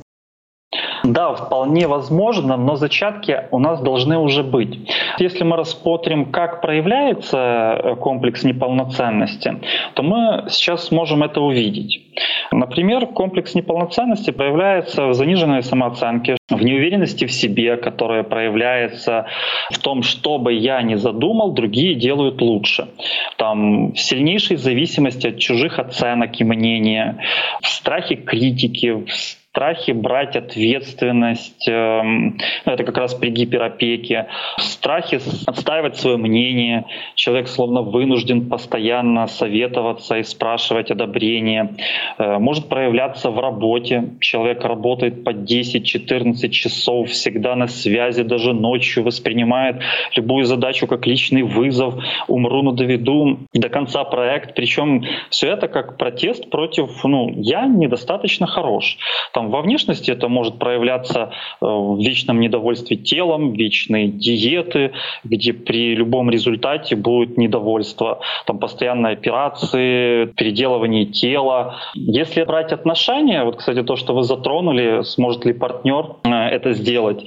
Да, 1.14 1.32
вполне 1.32 1.86
возможно, 1.86 2.56
но 2.56 2.74
зачатки 2.74 3.44
у 3.52 3.60
нас 3.60 3.80
должны 3.80 4.18
уже 4.18 4.42
быть. 4.42 4.80
Если 5.18 5.44
мы 5.44 5.56
рассмотрим, 5.56 6.32
как 6.32 6.60
проявляется 6.60 7.38
э, 7.38 7.94
комплекс 7.94 8.42
неполноценности, 8.42 9.60
то 9.94 10.02
мы 10.02 10.46
сейчас 10.48 10.88
сможем 10.88 11.22
это 11.22 11.40
увидеть. 11.40 12.02
Например, 12.50 13.06
комплекс 13.06 13.54
неполноценности 13.54 14.32
проявляется 14.32 15.06
в 15.06 15.14
заниженной 15.14 15.62
самооценке, 15.62 16.36
в 16.50 16.64
неуверенности 16.64 17.26
в 17.26 17.32
себе, 17.32 17.76
которая 17.76 18.24
проявляется 18.24 19.26
в 19.70 19.78
том, 19.78 20.02
что 20.02 20.38
бы 20.38 20.52
я 20.52 20.82
ни 20.82 20.96
задумал, 20.96 21.52
другие 21.52 21.94
делают 21.94 22.42
лучше. 22.42 22.88
Там, 23.36 23.92
в 23.92 24.00
сильнейшей 24.00 24.56
зависимости 24.56 25.28
от 25.28 25.38
чужих 25.38 25.78
оценок 25.78 26.40
и 26.40 26.44
мнения, 26.44 27.18
в 27.62 27.68
страхе 27.68 28.16
критики, 28.16 28.90
в 28.90 29.43
страхе 29.54 29.94
брать 29.94 30.34
ответственность, 30.34 31.68
эм, 31.68 32.38
ну, 32.66 32.72
это 32.72 32.82
как 32.82 32.98
раз 32.98 33.14
при 33.14 33.30
гиперопеке, 33.30 34.26
в 34.58 34.62
страхе 34.62 35.20
отстаивать 35.46 35.96
свое 35.96 36.16
мнение, 36.16 36.86
человек 37.14 37.46
словно 37.46 37.82
вынужден 37.82 38.48
постоянно 38.48 39.28
советоваться 39.28 40.18
и 40.18 40.24
спрашивать 40.24 40.90
одобрение, 40.90 41.76
э, 42.18 42.38
может 42.38 42.68
проявляться 42.68 43.30
в 43.30 43.38
работе, 43.38 44.14
человек 44.20 44.64
работает 44.64 45.22
по 45.22 45.30
10-14 45.30 46.48
часов, 46.48 47.10
всегда 47.10 47.54
на 47.54 47.68
связи, 47.68 48.24
даже 48.24 48.54
ночью 48.54 49.04
воспринимает 49.04 49.76
любую 50.16 50.46
задачу 50.46 50.88
как 50.88 51.06
личный 51.06 51.42
вызов, 51.42 51.94
умру, 52.26 52.62
но 52.62 52.72
доведу 52.72 53.38
до 53.52 53.68
конца 53.68 54.02
проект, 54.02 54.56
причем 54.56 55.04
все 55.30 55.52
это 55.52 55.68
как 55.68 55.96
протест 55.96 56.50
против, 56.50 57.04
ну, 57.04 57.30
я 57.36 57.66
недостаточно 57.66 58.48
хорош. 58.48 58.98
Там 59.32 59.43
там 59.44 59.50
во 59.50 59.62
внешности 59.62 60.10
это 60.10 60.28
может 60.28 60.58
проявляться 60.58 61.30
э, 61.60 61.66
в 61.66 61.98
вечном 61.98 62.40
недовольстве 62.40 62.96
телом, 62.96 63.52
вечной 63.52 64.08
диеты, 64.08 64.92
где 65.24 65.52
при 65.52 65.94
любом 65.94 66.30
результате 66.30 66.96
будет 66.96 67.36
недовольство, 67.36 68.20
там 68.46 68.58
постоянные 68.58 69.12
операции, 69.12 70.26
переделывание 70.36 71.06
тела. 71.06 71.76
Если 71.94 72.44
брать 72.44 72.72
отношения, 72.72 73.44
вот, 73.44 73.56
кстати, 73.56 73.82
то, 73.82 73.96
что 73.96 74.14
вы 74.14 74.22
затронули, 74.22 75.02
сможет 75.02 75.44
ли 75.44 75.52
партнер 75.52 76.16
э, 76.24 76.30
это 76.30 76.72
сделать, 76.72 77.24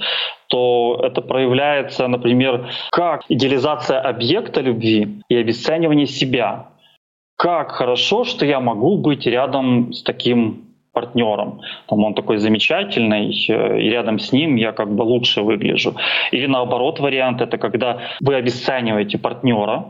то 0.48 1.00
это 1.02 1.20
проявляется, 1.20 2.08
например, 2.08 2.68
как 2.90 3.24
идеализация 3.28 4.00
объекта 4.00 4.62
любви 4.62 5.22
и 5.28 5.36
обесценивание 5.36 6.06
себя. 6.06 6.68
Как 7.36 7.72
хорошо, 7.72 8.24
что 8.24 8.44
я 8.44 8.58
могу 8.58 8.98
быть 8.98 9.26
рядом 9.26 9.92
с 9.92 10.02
таким 10.02 10.67
партнером. 10.98 11.60
Там 11.86 12.04
он 12.04 12.14
такой 12.14 12.38
замечательный, 12.38 13.26
э, 13.48 13.80
и 13.80 13.90
рядом 13.90 14.18
с 14.18 14.32
ним 14.32 14.56
я 14.56 14.72
как 14.72 14.88
бы 14.88 15.04
лучше 15.04 15.42
выгляжу. 15.42 15.94
Или 16.32 16.46
наоборот 16.46 17.00
вариант— 17.00 17.40
это 17.46 17.58
когда 17.58 17.98
вы 18.20 18.34
обесцениваете 18.34 19.18
партнера, 19.18 19.84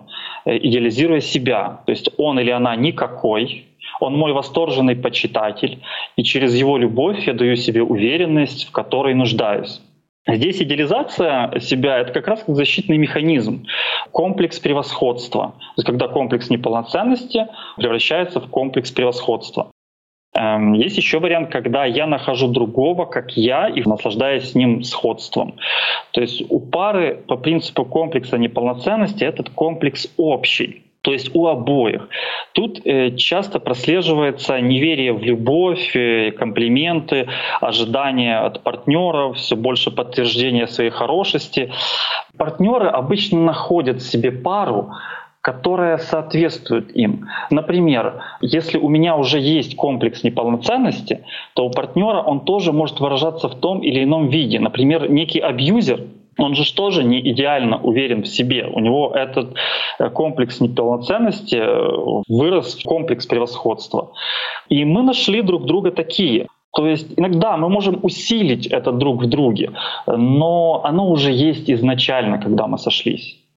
э, 0.45 0.59
идеализируя 0.59 1.21
себя. 1.21 1.81
То 1.87 1.93
есть 1.93 2.11
он 2.19 2.39
или 2.41 2.51
она 2.51 2.77
никакой, 2.77 3.65
он 4.01 4.19
мой 4.19 4.33
восторженный 4.33 4.97
почитатель, 4.97 5.79
и 6.17 6.23
через 6.23 6.55
его 6.61 6.79
любовь 6.79 7.27
я 7.27 7.33
даю 7.33 7.57
себе 7.57 7.83
уверенность, 7.83 8.69
в 8.69 8.73
которой 8.73 9.15
нуждаюсь. 9.15 9.81
Здесь 10.29 10.61
идеализация 10.61 11.59
себя— 11.61 11.99
это 12.01 12.13
как 12.13 12.29
раз 12.29 12.43
как 12.43 12.55
защитный 12.55 12.99
механизм, 12.99 13.65
комплекс 14.13 14.59
превосходства. 14.61 15.55
То 15.59 15.79
есть 15.79 15.87
когда 15.87 16.09
комплекс 16.09 16.51
неполноценности 16.51 17.47
превращается 17.77 18.41
в 18.41 18.51
комплекс 18.51 18.91
превосходства. 18.91 19.71
Эм, 20.39 20.73
есть 20.75 20.97
еще 20.97 21.19
вариант, 21.19 21.51
когда 21.51 21.85
я 21.85 22.07
нахожу 22.07 22.49
другого, 22.49 23.07
как 23.07 23.37
я, 23.37 23.69
и 23.69 23.83
наслаждаюсь 23.83 24.51
с 24.51 24.55
ним 24.55 24.85
сходством. 24.85 25.55
То 26.13 26.21
есть 26.21 26.45
у 26.49 26.61
пары 26.61 27.17
по 27.27 27.37
принципу 27.37 27.85
комплекса 27.85 28.39
неполноценности 28.39 29.25
этот 29.25 29.51
комплекс 29.51 30.09
общий. 30.17 30.85
То 31.01 31.13
есть 31.13 31.35
у 31.35 31.47
обоих. 31.47 32.09
Тут 32.53 32.81
э, 32.85 33.17
часто 33.17 33.59
прослеживается 33.59 34.61
неверие 34.61 35.13
в 35.13 35.23
любовь, 35.23 35.97
э, 35.97 36.31
комплименты, 36.33 37.29
ожидания 37.61 38.39
от 38.39 38.63
партнеров, 38.63 39.37
все 39.37 39.57
больше 39.57 39.91
подтверждения 39.91 40.67
своей 40.67 40.91
хорошести. 40.91 41.73
Партнеры 42.37 42.89
обычно 42.89 43.41
находят 43.41 44.03
себе 44.03 44.31
пару, 44.31 44.91
которая 45.49 45.97
соответствует 45.97 46.95
им. 46.95 47.27
Например, 47.51 48.23
если 48.43 48.77
у 48.77 48.89
меня 48.91 49.17
уже 49.17 49.41
есть 49.41 49.77
комплекс 49.77 50.23
неполноценности, 50.23 51.25
то 51.55 51.65
у 51.65 51.71
партнера 51.71 52.21
он 52.21 52.41
тоже 52.41 52.73
может 52.73 53.01
выражаться 53.01 53.49
в 53.49 53.55
том 53.55 53.81
или 53.81 54.05
ином 54.05 54.29
виде. 54.29 54.61
Например, 54.61 55.11
некий 55.11 55.41
абьюзер, 55.41 56.01
он 56.37 56.55
же 56.55 56.75
тоже 56.75 57.03
не 57.03 57.19
идеально 57.33 57.81
уверен 57.83 58.21
в 58.25 58.27
себе. 58.27 58.67
У 58.71 58.81
него 58.81 59.11
этот 59.15 59.57
э, 59.99 60.11
комплекс 60.11 60.61
неполноценности 60.61 61.57
э, 61.57 62.23
вырос 62.29 62.75
в 62.75 62.85
комплекс 62.85 63.27
превосходства. 63.27 64.13
И 64.69 64.85
мы 64.85 65.03
нашли 65.03 65.41
друг 65.41 65.65
друга 65.65 65.91
такие. 65.93 66.47
То 66.77 66.87
есть 66.87 67.15
иногда 67.17 67.57
мы 67.57 67.71
можем 67.71 68.01
усилить 68.03 68.67
это 68.67 68.93
друг 68.93 69.23
в 69.23 69.27
друге, 69.27 69.71
но 70.07 70.83
оно 70.85 71.09
уже 71.09 71.33
есть 71.33 71.71
изначально, 71.71 72.39
когда 72.39 72.67
мы 72.67 72.77
сошлись. 72.77 73.48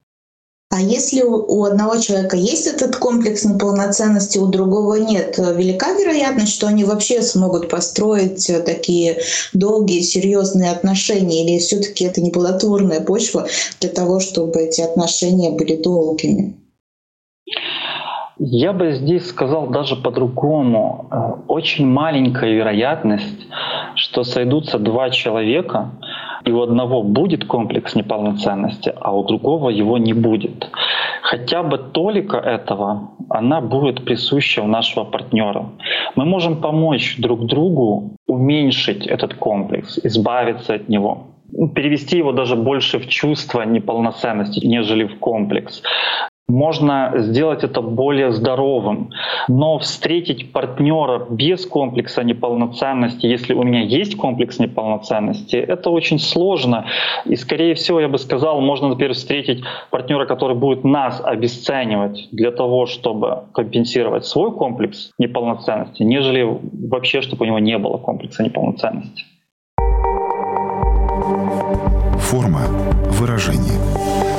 А 0.74 0.80
если 0.80 1.20
у 1.20 1.64
одного 1.64 1.98
человека 1.98 2.34
есть 2.34 2.66
этот 2.66 2.96
комплекс 2.96 3.44
неполноценности, 3.44 4.38
у 4.38 4.46
другого 4.46 4.94
нет, 4.94 5.36
велика 5.36 5.92
вероятность, 5.92 6.50
что 6.50 6.66
они 6.66 6.84
вообще 6.84 7.20
смогут 7.20 7.68
построить 7.68 8.50
такие 8.64 9.20
долгие, 9.52 10.00
серьезные 10.00 10.70
отношения, 10.70 11.44
или 11.44 11.58
все-таки 11.58 12.06
это 12.06 12.22
неплодотворная 12.22 13.02
почва 13.02 13.46
для 13.80 13.90
того, 13.90 14.18
чтобы 14.18 14.62
эти 14.62 14.80
отношения 14.80 15.50
были 15.50 15.76
долгими? 15.76 16.56
Я 18.44 18.72
бы 18.72 18.90
здесь 18.90 19.28
сказал 19.28 19.68
даже 19.68 19.94
по-другому. 19.94 21.06
Э, 21.12 21.42
очень 21.46 21.86
маленькая 21.86 22.50
вероятность, 22.50 23.46
что 23.94 24.24
сойдутся 24.24 24.80
два 24.80 25.10
человека, 25.10 25.92
и 26.44 26.50
у 26.50 26.60
одного 26.60 27.04
будет 27.04 27.44
комплекс 27.44 27.94
неполноценности, 27.94 28.92
а 29.00 29.16
у 29.16 29.22
другого 29.22 29.70
его 29.70 29.96
не 29.96 30.12
будет. 30.12 30.68
Хотя 31.22 31.62
бы 31.62 31.78
толика 31.78 32.36
этого, 32.36 33.12
она 33.30 33.60
будет 33.60 34.04
присуща 34.04 34.60
у 34.62 34.66
нашего 34.66 35.04
партнера. 35.04 35.66
Мы 36.16 36.24
можем 36.24 36.60
помочь 36.60 37.18
друг 37.18 37.46
другу 37.46 38.16
уменьшить 38.26 39.06
этот 39.06 39.34
комплекс, 39.34 40.00
избавиться 40.02 40.74
от 40.74 40.88
него 40.88 41.28
перевести 41.74 42.16
его 42.16 42.32
даже 42.32 42.56
больше 42.56 42.98
в 42.98 43.08
чувство 43.08 43.62
неполноценности, 43.62 44.66
нежели 44.66 45.04
в 45.04 45.18
комплекс 45.18 45.82
можно 46.52 47.12
сделать 47.16 47.64
это 47.64 47.80
более 47.80 48.30
здоровым. 48.32 49.10
Но 49.48 49.78
встретить 49.78 50.52
партнера 50.52 51.26
без 51.30 51.64
комплекса 51.66 52.22
неполноценности, 52.22 53.26
если 53.26 53.54
у 53.54 53.62
меня 53.62 53.80
есть 53.80 54.16
комплекс 54.16 54.58
неполноценности, 54.58 55.56
это 55.56 55.90
очень 55.90 56.18
сложно. 56.18 56.84
И, 57.24 57.36
скорее 57.36 57.74
всего, 57.74 58.00
я 58.00 58.08
бы 58.08 58.18
сказал, 58.18 58.60
можно, 58.60 58.88
например, 58.88 59.14
встретить 59.14 59.64
партнера, 59.90 60.26
который 60.26 60.54
будет 60.54 60.84
нас 60.84 61.22
обесценивать 61.24 62.28
для 62.32 62.50
того, 62.50 62.86
чтобы 62.86 63.44
компенсировать 63.54 64.26
свой 64.26 64.52
комплекс 64.52 65.10
неполноценности, 65.18 66.02
нежели 66.02 66.46
вообще, 66.88 67.22
чтобы 67.22 67.44
у 67.44 67.46
него 67.46 67.58
не 67.58 67.78
было 67.78 67.96
комплекса 67.96 68.42
неполноценности. 68.42 69.24
Форма 72.18 72.60
выражения. 73.18 74.31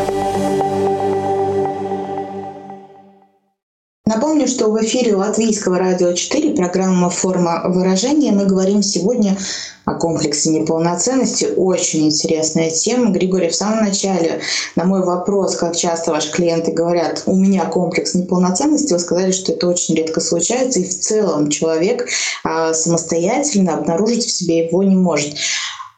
Напомню, 4.34 4.52
что 4.52 4.72
в 4.72 4.84
эфире 4.84 5.16
Латвийского 5.16 5.78
радио 5.78 6.12
4 6.12 6.56
программа 6.56 7.12
«Форма 7.12 7.66
выражения». 7.68 8.32
Мы 8.32 8.48
говорим 8.48 8.82
сегодня 8.82 9.38
о 9.86 9.94
комплексе 9.94 10.50
неполноценности. 10.50 11.50
Очень 11.56 12.08
интересная 12.08 12.72
тема. 12.72 13.12
Григорий, 13.12 13.50
в 13.50 13.56
самом 13.56 13.86
начале 13.86 14.42
на 14.76 14.86
мой 14.86 15.06
вопрос, 15.06 15.56
как 15.56 15.76
часто 15.76 16.10
ваши 16.10 16.32
клиенты 16.32 16.72
говорят, 16.72 17.22
у 17.28 17.36
меня 17.36 17.66
комплекс 17.66 18.16
неполноценности, 18.16 18.94
вы 18.94 18.98
сказали, 18.98 19.32
что 19.32 19.52
это 19.52 19.68
очень 19.68 19.94
редко 19.94 20.20
случается, 20.20 20.80
и 20.80 20.84
в 20.84 21.00
целом 21.00 21.52
человек 21.52 22.10
а, 22.44 22.74
самостоятельно 22.74 23.76
обнаружить 23.76 24.26
в 24.26 24.32
себе 24.32 24.66
его 24.66 24.82
не 24.82 24.96
может. 24.96 25.36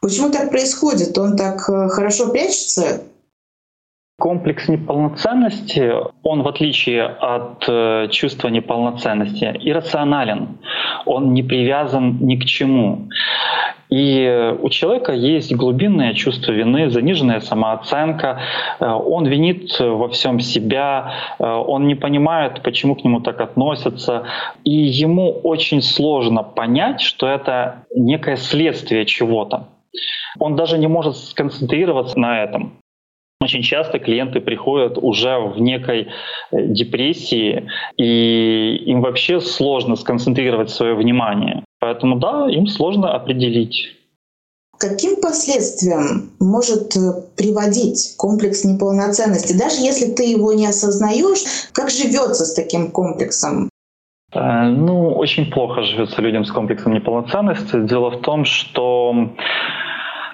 Почему 0.01 0.29
так 0.29 0.49
происходит? 0.49 1.17
Он 1.17 1.37
так 1.37 1.69
э, 1.69 1.87
хорошо 1.87 2.27
прячется? 2.27 2.99
Комплекс 4.25 4.67
неполноценности, 4.67 5.93
он 6.23 6.41
в 6.41 6.47
отличие 6.47 7.03
от 7.03 7.63
э, 7.67 8.07
чувства 8.09 8.47
неполноценности, 8.47 9.55
иррационален. 9.61 10.57
Он 11.05 11.31
не 11.33 11.43
привязан 11.43 12.17
ни 12.21 12.35
к 12.35 12.45
чему. 12.45 13.07
И 13.91 14.55
у 14.63 14.69
человека 14.69 15.11
есть 15.11 15.53
глубинное 15.53 16.15
чувство 16.15 16.53
вины, 16.53 16.89
заниженная 16.89 17.39
самооценка, 17.39 18.39
э, 18.79 18.85
он 18.87 19.27
винит 19.27 19.79
во 19.79 20.09
всем 20.09 20.39
себя, 20.39 21.13
э, 21.37 21.45
он 21.45 21.85
не 21.85 21.93
понимает, 21.93 22.63
почему 22.63 22.95
к 22.95 23.03
нему 23.03 23.19
так 23.19 23.39
относятся, 23.41 24.23
и 24.63 24.71
ему 24.71 25.39
очень 25.43 25.83
сложно 25.83 26.41
понять, 26.41 26.99
что 26.99 27.27
это 27.27 27.85
некое 27.95 28.37
следствие 28.37 29.05
чего-то. 29.05 29.67
Он 30.39 30.55
даже 30.55 30.79
не 30.79 30.87
может 30.87 31.15
сконцентрироваться 31.15 32.19
на 32.19 32.41
этом. 32.43 32.79
Очень 33.45 33.61
часто 33.61 33.99
клиенты 33.99 34.41
приходят 34.41 34.97
уже 34.99 35.37
в 35.37 35.61
некой 35.61 36.07
э, 36.51 36.65
депрессии, 36.65 37.69
и 37.95 38.75
им 38.87 39.01
вообще 39.01 39.39
сложно 39.39 39.95
сконцентрировать 39.95 40.71
свое 40.71 40.95
внимание. 40.95 41.63
Поэтому 41.79 42.17
да, 42.17 42.49
им 42.49 42.65
сложно 42.65 43.13
определить. 43.13 43.91
Каким 44.79 45.21
последствиям 45.21 46.31
может 46.39 46.97
э, 46.97 47.21
приводить 47.37 48.15
комплекс 48.17 48.63
неполноценности? 48.65 49.53
Даже 49.53 49.81
если 49.81 50.11
ты 50.11 50.23
его 50.23 50.51
не 50.53 50.65
осознаешь, 50.65 51.43
как 51.71 51.91
живется 51.91 52.45
с 52.45 52.55
таким 52.55 52.89
комплексом? 52.89 53.69
Э, 54.33 54.69
ну, 54.69 55.13
очень 55.13 55.51
плохо 55.51 55.83
живется 55.83 56.19
людям 56.19 56.45
с 56.45 56.51
комплексом 56.51 56.95
неполноценности. 56.95 57.87
Дело 57.87 58.09
в 58.09 58.21
том, 58.21 58.43
что 58.43 59.29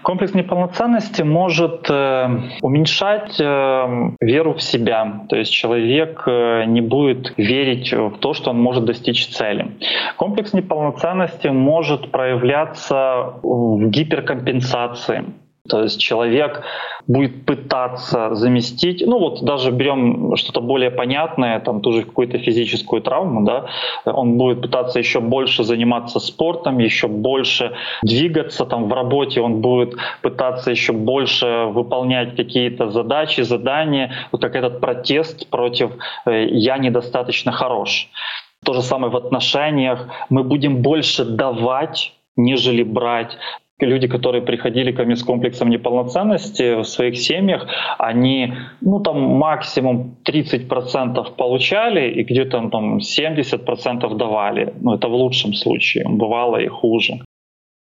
Комплекс 0.03 0.33
неполноценности 0.33 1.21
может 1.21 1.89
э, 1.89 2.27
уменьшать 2.61 3.39
э, 3.39 4.11
веру 4.19 4.53
в 4.53 4.61
себя, 4.61 5.25
то 5.29 5.35
есть 5.35 5.51
человек 5.51 6.23
э, 6.25 6.65
не 6.65 6.81
будет 6.81 7.33
верить 7.37 7.93
в 7.93 8.17
то, 8.19 8.33
что 8.33 8.49
он 8.49 8.59
может 8.59 8.85
достичь 8.85 9.27
цели. 9.27 9.77
Комплекс 10.17 10.53
неполноценности 10.53 11.47
может 11.47 12.11
проявляться 12.11 13.33
в 13.43 13.89
гиперкомпенсации. 13.89 15.25
То 15.69 15.83
есть 15.83 15.99
человек 15.99 16.63
будет 17.07 17.45
пытаться 17.45 18.33
заместить, 18.33 19.03
ну 19.05 19.19
вот 19.19 19.43
даже 19.43 19.71
берем 19.71 20.35
что-то 20.35 20.59
более 20.59 20.89
понятное, 20.89 21.59
там 21.59 21.81
ту 21.81 21.91
же 21.91 22.03
какую-то 22.03 22.39
физическую 22.39 23.01
травму, 23.01 23.45
да, 23.45 23.65
он 24.05 24.37
будет 24.37 24.61
пытаться 24.61 24.97
еще 24.97 25.19
больше 25.19 25.63
заниматься 25.63 26.19
спортом, 26.19 26.79
еще 26.79 27.07
больше 27.07 27.73
двигаться 28.01 28.65
там 28.65 28.89
в 28.89 28.93
работе, 28.93 29.41
он 29.41 29.61
будет 29.61 29.95
пытаться 30.21 30.71
еще 30.71 30.93
больше 30.93 31.65
выполнять 31.67 32.35
какие-то 32.35 32.89
задачи, 32.89 33.41
задания, 33.41 34.11
вот 34.31 34.41
как 34.41 34.55
этот 34.55 34.79
протест 34.79 35.47
против 35.49 35.91
э, 36.25 36.45
«я 36.45 36.77
недостаточно 36.77 37.51
хорош». 37.51 38.09
То 38.63 38.73
же 38.73 38.81
самое 38.83 39.11
в 39.11 39.15
отношениях. 39.15 40.07
Мы 40.29 40.43
будем 40.43 40.83
больше 40.83 41.25
давать, 41.25 42.13
нежели 42.35 42.83
брать 42.83 43.37
люди, 43.85 44.07
которые 44.07 44.41
приходили 44.41 44.91
ко 44.91 45.03
мне 45.03 45.15
с 45.15 45.23
комплексом 45.23 45.69
неполноценности 45.69 46.81
в 46.81 46.83
своих 46.83 47.17
семьях, 47.19 47.67
они, 47.97 48.53
ну 48.81 48.99
там 48.99 49.21
максимум 49.21 50.17
30% 50.25 51.35
получали 51.35 52.11
и 52.11 52.23
где-то 52.23 52.69
там 52.69 52.97
70% 52.97 54.15
давали. 54.17 54.73
Ну 54.81 54.95
это 54.95 55.07
в 55.07 55.13
лучшем 55.13 55.53
случае, 55.53 56.05
бывало 56.07 56.57
и 56.57 56.67
хуже. 56.67 57.21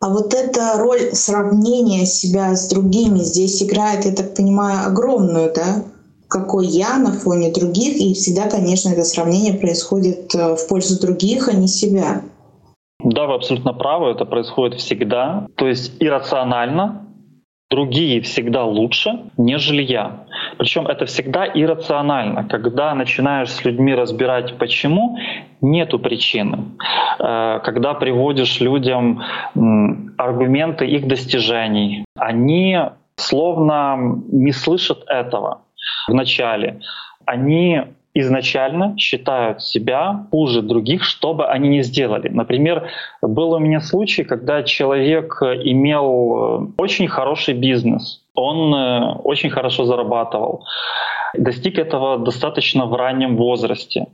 А 0.01 0.09
вот 0.09 0.33
эта 0.33 0.77
роль 0.77 1.13
сравнения 1.13 2.05
себя 2.05 2.55
с 2.55 2.69
другими 2.69 3.19
здесь 3.19 3.63
играет, 3.63 4.05
я 4.05 4.11
так 4.11 4.35
понимаю, 4.35 4.87
огромную, 4.87 5.51
да? 5.55 5.83
какой 6.27 6.67
я 6.67 6.97
на 6.97 7.13
фоне 7.13 7.51
других, 7.51 7.97
и 7.97 8.13
всегда, 8.13 8.49
конечно, 8.49 8.89
это 8.89 9.03
сравнение 9.03 9.53
происходит 9.53 10.33
э, 10.35 10.55
в 10.55 10.67
пользу 10.67 10.99
других, 10.99 11.47
а 11.47 11.53
не 11.53 11.67
себя. 11.67 12.23
Да, 13.05 13.27
вы 13.27 13.35
абсолютно 13.35 13.71
правы, 13.73 14.09
это 14.09 14.25
происходит 14.25 14.79
всегда. 14.79 15.45
То 15.57 15.67
есть 15.67 15.95
иррационально 16.01 17.05
другие 17.69 18.21
всегда 18.21 18.63
лучше, 18.63 19.29
нежели 19.37 19.83
я. 19.83 20.25
Причем 20.57 20.87
это 20.87 21.05
всегда 21.05 21.45
иррационально. 21.45 22.47
Когда 22.47 22.95
начинаешь 22.95 23.51
с 23.51 23.63
людьми 23.63 23.93
разбирать 23.93 24.57
почему, 24.57 25.17
нету 25.61 25.99
причины. 25.99 26.71
Э, 27.19 27.59
когда 27.63 27.93
приводишь 27.93 28.59
людям 28.59 29.21
аргументы 30.17 30.87
их 30.87 31.07
достижений, 31.07 32.05
они 32.17 32.79
словно 33.17 33.97
не 34.31 34.51
слышат 34.51 35.03
этого 35.05 35.61
в 36.07 36.13
начале. 36.15 36.81
Они 37.27 37.83
изначально 38.15 38.97
считают 38.97 39.61
себя 39.61 40.25
хуже 40.31 40.61
других, 40.61 41.03
что 41.03 41.33
бы 41.33 41.45
они 41.45 41.69
ни 41.69 41.81
сделали. 41.81 42.29
Например, 42.29 42.89
был 43.21 43.51
у 43.51 43.59
меня 43.59 43.81
случай, 43.81 44.23
когда 44.23 44.63
человек 44.63 45.41
имел 45.41 46.07
э, 46.07 46.67
очень 46.77 47.07
хороший 47.07 47.53
бизнес, 47.53 48.23
он 48.33 48.73
э, 48.73 49.15
очень 49.23 49.49
хорошо 49.49 49.83
зарабатывал, 49.83 50.65
достиг 51.37 51.77
этого 51.77 52.17
достаточно 52.17 52.85
в 52.85 52.93
раннем 52.95 53.35
возрасте, 53.35 54.05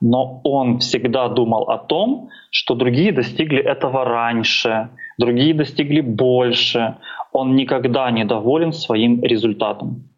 но 0.00 0.40
он 0.44 0.78
всегда 0.78 1.28
думал 1.28 1.64
о 1.70 1.78
том, 1.78 2.30
что 2.50 2.74
другие 2.74 3.12
достигли 3.12 3.62
этого 3.62 4.04
раньше, 4.04 4.88
другие 5.18 5.52
достигли 5.54 6.00
больше. 6.00 6.96
Он 7.32 7.54
никогда 7.54 8.10
не 8.10 8.24
доволен 8.24 8.72
своим 8.72 9.22
результатом. 9.22 10.11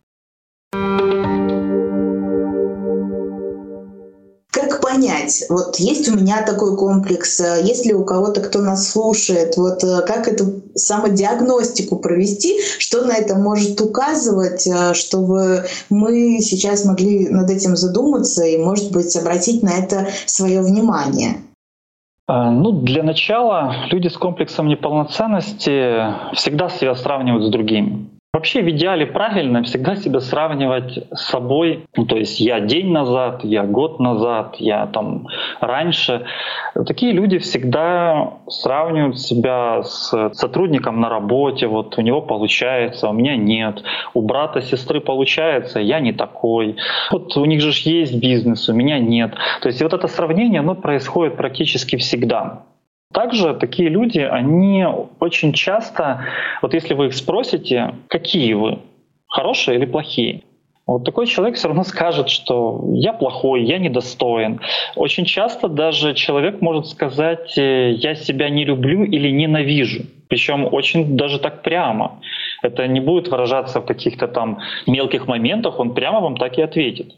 Понять, 5.24 5.44
вот 5.48 5.76
есть 5.76 6.08
у 6.08 6.16
меня 6.16 6.42
такой 6.42 6.76
комплекс, 6.76 7.40
э, 7.40 7.62
есть 7.64 7.86
ли 7.86 7.94
у 7.94 8.04
кого-то, 8.04 8.40
кто 8.40 8.60
нас 8.60 8.90
слушает, 8.90 9.56
вот 9.56 9.82
э, 9.84 10.02
как 10.06 10.28
эту 10.28 10.62
самодиагностику 10.74 11.96
провести, 11.96 12.58
что 12.78 13.04
на 13.04 13.12
это 13.12 13.36
может 13.36 13.80
указывать, 13.80 14.66
э, 14.66 14.94
чтобы 14.94 15.64
мы 15.90 16.40
сейчас 16.40 16.84
могли 16.84 17.28
над 17.28 17.50
этим 17.50 17.76
задуматься 17.76 18.44
и, 18.44 18.58
может 18.58 18.92
быть, 18.92 19.16
обратить 19.16 19.62
на 19.62 19.70
это 19.70 20.08
свое 20.26 20.60
внимание. 20.62 21.36
Ну, 22.26 22.80
для 22.80 23.02
начала 23.02 23.86
люди 23.90 24.08
с 24.08 24.16
комплексом 24.16 24.66
неполноценности 24.66 26.34
всегда 26.34 26.70
себя 26.70 26.94
сравнивают 26.94 27.44
с 27.44 27.50
другими. 27.50 28.13
Вообще 28.34 28.62
в 28.62 28.70
идеале 28.70 29.06
правильно 29.06 29.62
всегда 29.62 29.94
себя 29.94 30.18
сравнивать 30.18 30.98
с 31.12 31.20
собой. 31.30 31.86
Ну, 31.96 32.04
то 32.04 32.16
есть 32.16 32.40
я 32.40 32.58
день 32.58 32.90
назад, 32.90 33.44
я 33.44 33.62
год 33.62 34.00
назад, 34.00 34.56
я 34.58 34.86
там 34.86 35.28
раньше. 35.60 36.26
Такие 36.84 37.12
люди 37.12 37.38
всегда 37.38 38.32
сравнивают 38.48 39.20
себя 39.20 39.84
с 39.84 40.32
сотрудником 40.32 41.00
на 41.00 41.08
работе. 41.08 41.68
Вот 41.68 41.96
у 41.96 42.00
него 42.00 42.22
получается, 42.22 43.08
у 43.08 43.12
меня 43.12 43.36
нет. 43.36 43.84
У 44.14 44.22
брата, 44.22 44.62
сестры 44.62 45.00
получается, 45.00 45.78
я 45.78 46.00
не 46.00 46.12
такой. 46.12 46.74
Вот 47.12 47.36
у 47.36 47.44
них 47.44 47.60
же 47.60 47.70
есть 47.88 48.20
бизнес, 48.20 48.68
у 48.68 48.74
меня 48.74 48.98
нет. 48.98 49.32
То 49.60 49.68
есть 49.68 49.80
вот 49.80 49.92
это 49.92 50.08
сравнение, 50.08 50.58
оно 50.58 50.74
происходит 50.74 51.36
практически 51.36 51.94
всегда. 51.94 52.64
Также 53.24 53.54
такие 53.54 53.88
люди, 53.88 54.18
они 54.18 54.84
очень 55.18 55.54
часто, 55.54 56.26
вот 56.60 56.74
если 56.74 56.92
вы 56.92 57.06
их 57.06 57.14
спросите, 57.14 57.94
какие 58.08 58.52
вы, 58.52 58.80
хорошие 59.26 59.78
или 59.78 59.86
плохие, 59.86 60.42
вот 60.86 61.04
такой 61.04 61.26
человек 61.26 61.56
все 61.56 61.68
равно 61.68 61.84
скажет, 61.84 62.28
что 62.28 62.84
я 62.92 63.14
плохой, 63.14 63.64
я 63.64 63.78
недостоин. 63.78 64.60
Очень 64.94 65.24
часто 65.24 65.68
даже 65.68 66.12
человек 66.12 66.60
может 66.60 66.86
сказать, 66.86 67.56
я 67.56 68.14
себя 68.14 68.50
не 68.50 68.66
люблю 68.66 69.04
или 69.04 69.30
ненавижу. 69.30 70.02
Причем 70.28 70.68
очень 70.70 71.16
даже 71.16 71.38
так 71.38 71.62
прямо. 71.62 72.20
Это 72.64 72.86
не 72.86 73.00
будет 73.00 73.28
выражаться 73.28 73.80
в 73.80 73.86
каких-то 73.86 74.28
там 74.28 74.58
мелких 74.86 75.26
моментах, 75.26 75.78
он 75.78 75.94
прямо 75.94 76.20
вам 76.20 76.36
так 76.36 76.58
и 76.58 76.62
ответит. 76.62 77.12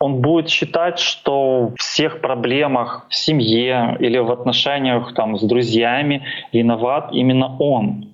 Он 0.00 0.20
будет 0.20 0.48
считать, 0.48 0.98
что 0.98 1.68
в 1.68 1.74
всех 1.76 2.20
проблемах 2.20 3.06
в 3.08 3.14
семье 3.14 3.96
или 4.00 4.18
в 4.18 4.30
отношениях 4.30 5.14
там, 5.14 5.38
с 5.38 5.42
друзьями 5.42 6.24
виноват 6.52 7.10
именно 7.12 7.56
он. 7.58 8.08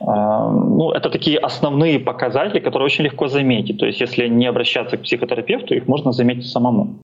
А, 0.00 0.50
ну, 0.50 0.92
это 0.92 1.10
такие 1.10 1.38
основные 1.38 1.98
показатели, 1.98 2.60
которые 2.60 2.86
очень 2.86 3.04
легко 3.04 3.28
заметить. 3.28 3.78
То 3.78 3.86
есть 3.86 4.00
если 4.00 4.28
не 4.28 4.46
обращаться 4.46 4.96
к 4.96 5.02
психотерапевту, 5.02 5.74
их 5.74 5.88
можно 5.88 6.12
заметить 6.12 6.46
самому. 6.46 7.00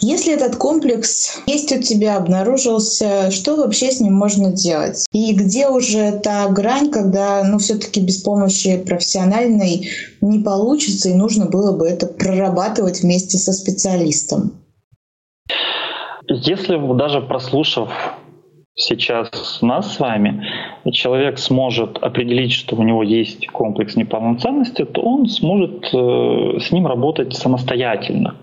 Если 0.00 0.32
этот 0.32 0.54
комплекс 0.54 1.42
есть 1.46 1.72
у 1.72 1.82
тебя, 1.82 2.18
обнаружился, 2.18 3.32
что 3.32 3.56
вообще 3.56 3.90
с 3.90 4.00
ним 4.00 4.14
можно 4.14 4.52
делать? 4.52 5.04
И 5.12 5.34
где 5.34 5.66
уже 5.68 6.12
та 6.22 6.48
грань, 6.50 6.90
когда 6.90 7.42
ну, 7.42 7.58
все-таки 7.58 8.00
без 8.00 8.22
помощи 8.22 8.80
профессиональной 8.86 9.88
не 10.20 10.38
получится, 10.38 11.08
и 11.08 11.14
нужно 11.14 11.46
было 11.46 11.76
бы 11.76 11.88
это 11.88 12.06
прорабатывать 12.06 13.02
вместе 13.02 13.38
со 13.38 13.52
специалистом? 13.52 14.52
Если 16.28 16.76
даже 16.96 17.20
прослушав 17.20 17.90
сейчас 18.76 19.58
нас 19.62 19.94
с 19.94 19.98
вами, 19.98 20.44
человек 20.92 21.40
сможет 21.40 21.98
определить, 21.98 22.52
что 22.52 22.76
у 22.76 22.84
него 22.84 23.02
есть 23.02 23.48
комплекс 23.48 23.96
неполноценности, 23.96 24.84
то 24.84 25.00
он 25.00 25.26
сможет 25.26 25.92
э, 25.92 26.60
с 26.60 26.70
ним 26.70 26.86
работать 26.86 27.34
самостоятельно. 27.34 28.36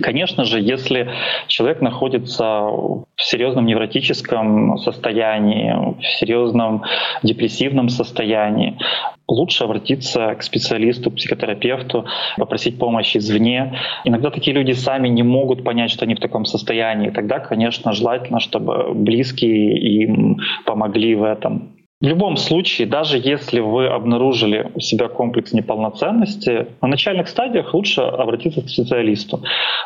Конечно 0.00 0.44
же, 0.44 0.60
если 0.60 1.10
человек 1.46 1.80
находится 1.80 2.44
в 2.44 3.06
серьезном 3.16 3.64
невротическом 3.64 4.78
состоянии, 4.78 5.72
в 5.98 6.04
серьезном 6.18 6.84
депрессивном 7.22 7.88
состоянии, 7.88 8.78
лучше 9.26 9.64
обратиться 9.64 10.34
к 10.34 10.42
специалисту, 10.42 11.10
психотерапевту, 11.10 12.06
попросить 12.36 12.78
помощи 12.78 13.16
извне. 13.16 13.78
Иногда 14.04 14.30
такие 14.30 14.54
люди 14.54 14.72
сами 14.72 15.08
не 15.08 15.22
могут 15.22 15.64
понять, 15.64 15.90
что 15.90 16.04
они 16.04 16.14
в 16.14 16.20
таком 16.20 16.44
состоянии. 16.44 17.10
Тогда, 17.10 17.38
конечно, 17.38 17.92
желательно, 17.92 18.40
чтобы 18.40 18.92
близкие 18.94 19.78
им 19.78 20.38
помогли 20.64 21.14
в 21.14 21.24
этом. 21.24 21.75
В 21.98 22.04
любом 22.04 22.36
случае, 22.36 22.86
даже 22.86 23.16
если 23.16 23.60
вы 23.60 23.88
обнаружили 23.88 24.70
у 24.74 24.80
себя 24.80 25.08
комплекс 25.08 25.52
неполноценности, 25.52 26.66
на 26.82 26.88
начальных 26.88 27.26
стадиях 27.26 27.72
лучше 27.72 28.02
обратиться 28.02 28.60
к 28.60 28.68
специалисту. 28.68 29.42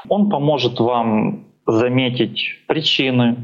Он 0.09 0.29
поможет 0.29 0.81
вам 0.81 1.44
заметить 1.66 2.61
причины, 2.66 3.37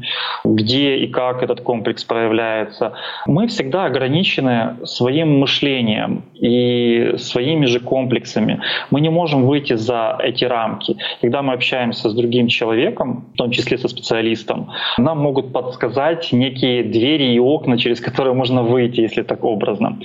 где 0.45 0.97
и 0.97 1.07
как 1.07 1.43
этот 1.43 1.61
комплекс 1.61 2.03
проявляется. 2.03 2.93
Мы 3.25 3.47
всегда 3.47 3.85
ограничены 3.85 4.85
своим 4.85 5.39
мышлением 5.39 6.23
и 6.33 7.13
своими 7.17 7.65
же 7.65 7.79
комплексами. 7.79 8.61
Мы 8.91 9.01
не 9.01 9.09
можем 9.09 9.45
выйти 9.45 9.73
за 9.73 10.17
эти 10.23 10.45
рамки. 10.45 10.97
Когда 11.21 11.41
мы 11.41 11.53
общаемся 11.53 12.09
с 12.09 12.13
другим 12.13 12.47
человеком, 12.47 13.25
в 13.33 13.37
том 13.37 13.51
числе 13.51 13.77
со 13.77 13.87
специалистом, 13.87 14.71
нам 14.97 15.19
могут 15.19 15.53
подсказать 15.53 16.31
некие 16.31 16.83
двери 16.83 17.33
и 17.33 17.39
окна, 17.39 17.77
через 17.77 17.99
которые 17.99 18.33
можно 18.33 18.63
выйти, 18.63 19.01
если 19.01 19.23
так 19.23 19.43
образно. 19.43 19.99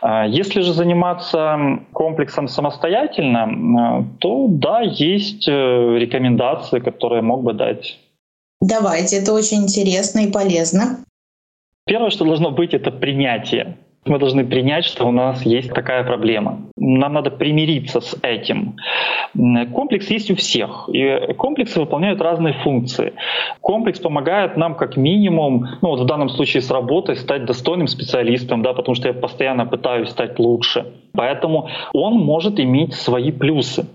А 0.00 0.26
если 0.26 0.62
же 0.62 0.72
заниматься 0.72 1.58
комплексом 1.92 2.48
самостоятельно, 2.48 4.06
то 4.18 4.46
да, 4.48 4.80
есть 4.80 5.48
э, 5.48 5.96
рекомендации, 5.98 6.80
которые 6.80 7.22
мог 7.22 7.42
бы 7.42 7.49
дать. 7.52 7.98
Давайте, 8.60 9.16
это 9.16 9.32
очень 9.32 9.62
интересно 9.64 10.20
и 10.20 10.30
полезно. 10.30 11.04
Первое, 11.86 12.10
что 12.10 12.24
должно 12.24 12.50
быть, 12.50 12.74
это 12.74 12.90
принятие. 12.90 13.76
Мы 14.06 14.18
должны 14.18 14.46
принять, 14.46 14.86
что 14.86 15.06
у 15.06 15.12
нас 15.12 15.42
есть 15.42 15.74
такая 15.74 16.04
проблема. 16.04 16.62
Нам 16.76 17.12
надо 17.12 17.30
примириться 17.30 18.00
с 18.00 18.16
этим. 18.22 18.76
Комплекс 19.74 20.08
есть 20.10 20.30
у 20.30 20.36
всех, 20.36 20.88
и 20.90 21.34
комплексы 21.34 21.78
выполняют 21.78 22.20
разные 22.22 22.54
функции. 22.54 23.12
Комплекс 23.60 23.98
помогает 23.98 24.56
нам 24.56 24.74
как 24.74 24.96
минимум, 24.96 25.66
ну 25.82 25.90
вот 25.90 26.00
в 26.00 26.06
данном 26.06 26.30
случае 26.30 26.62
с 26.62 26.70
работой, 26.70 27.16
стать 27.16 27.44
достойным 27.44 27.88
специалистом, 27.88 28.62
да, 28.62 28.72
потому 28.72 28.94
что 28.94 29.08
я 29.08 29.14
постоянно 29.14 29.66
пытаюсь 29.66 30.08
стать 30.08 30.38
лучше. 30.38 30.86
Поэтому 31.12 31.68
он 31.92 32.14
может 32.14 32.60
иметь 32.60 32.94
свои 32.94 33.32
плюсы. 33.32 33.86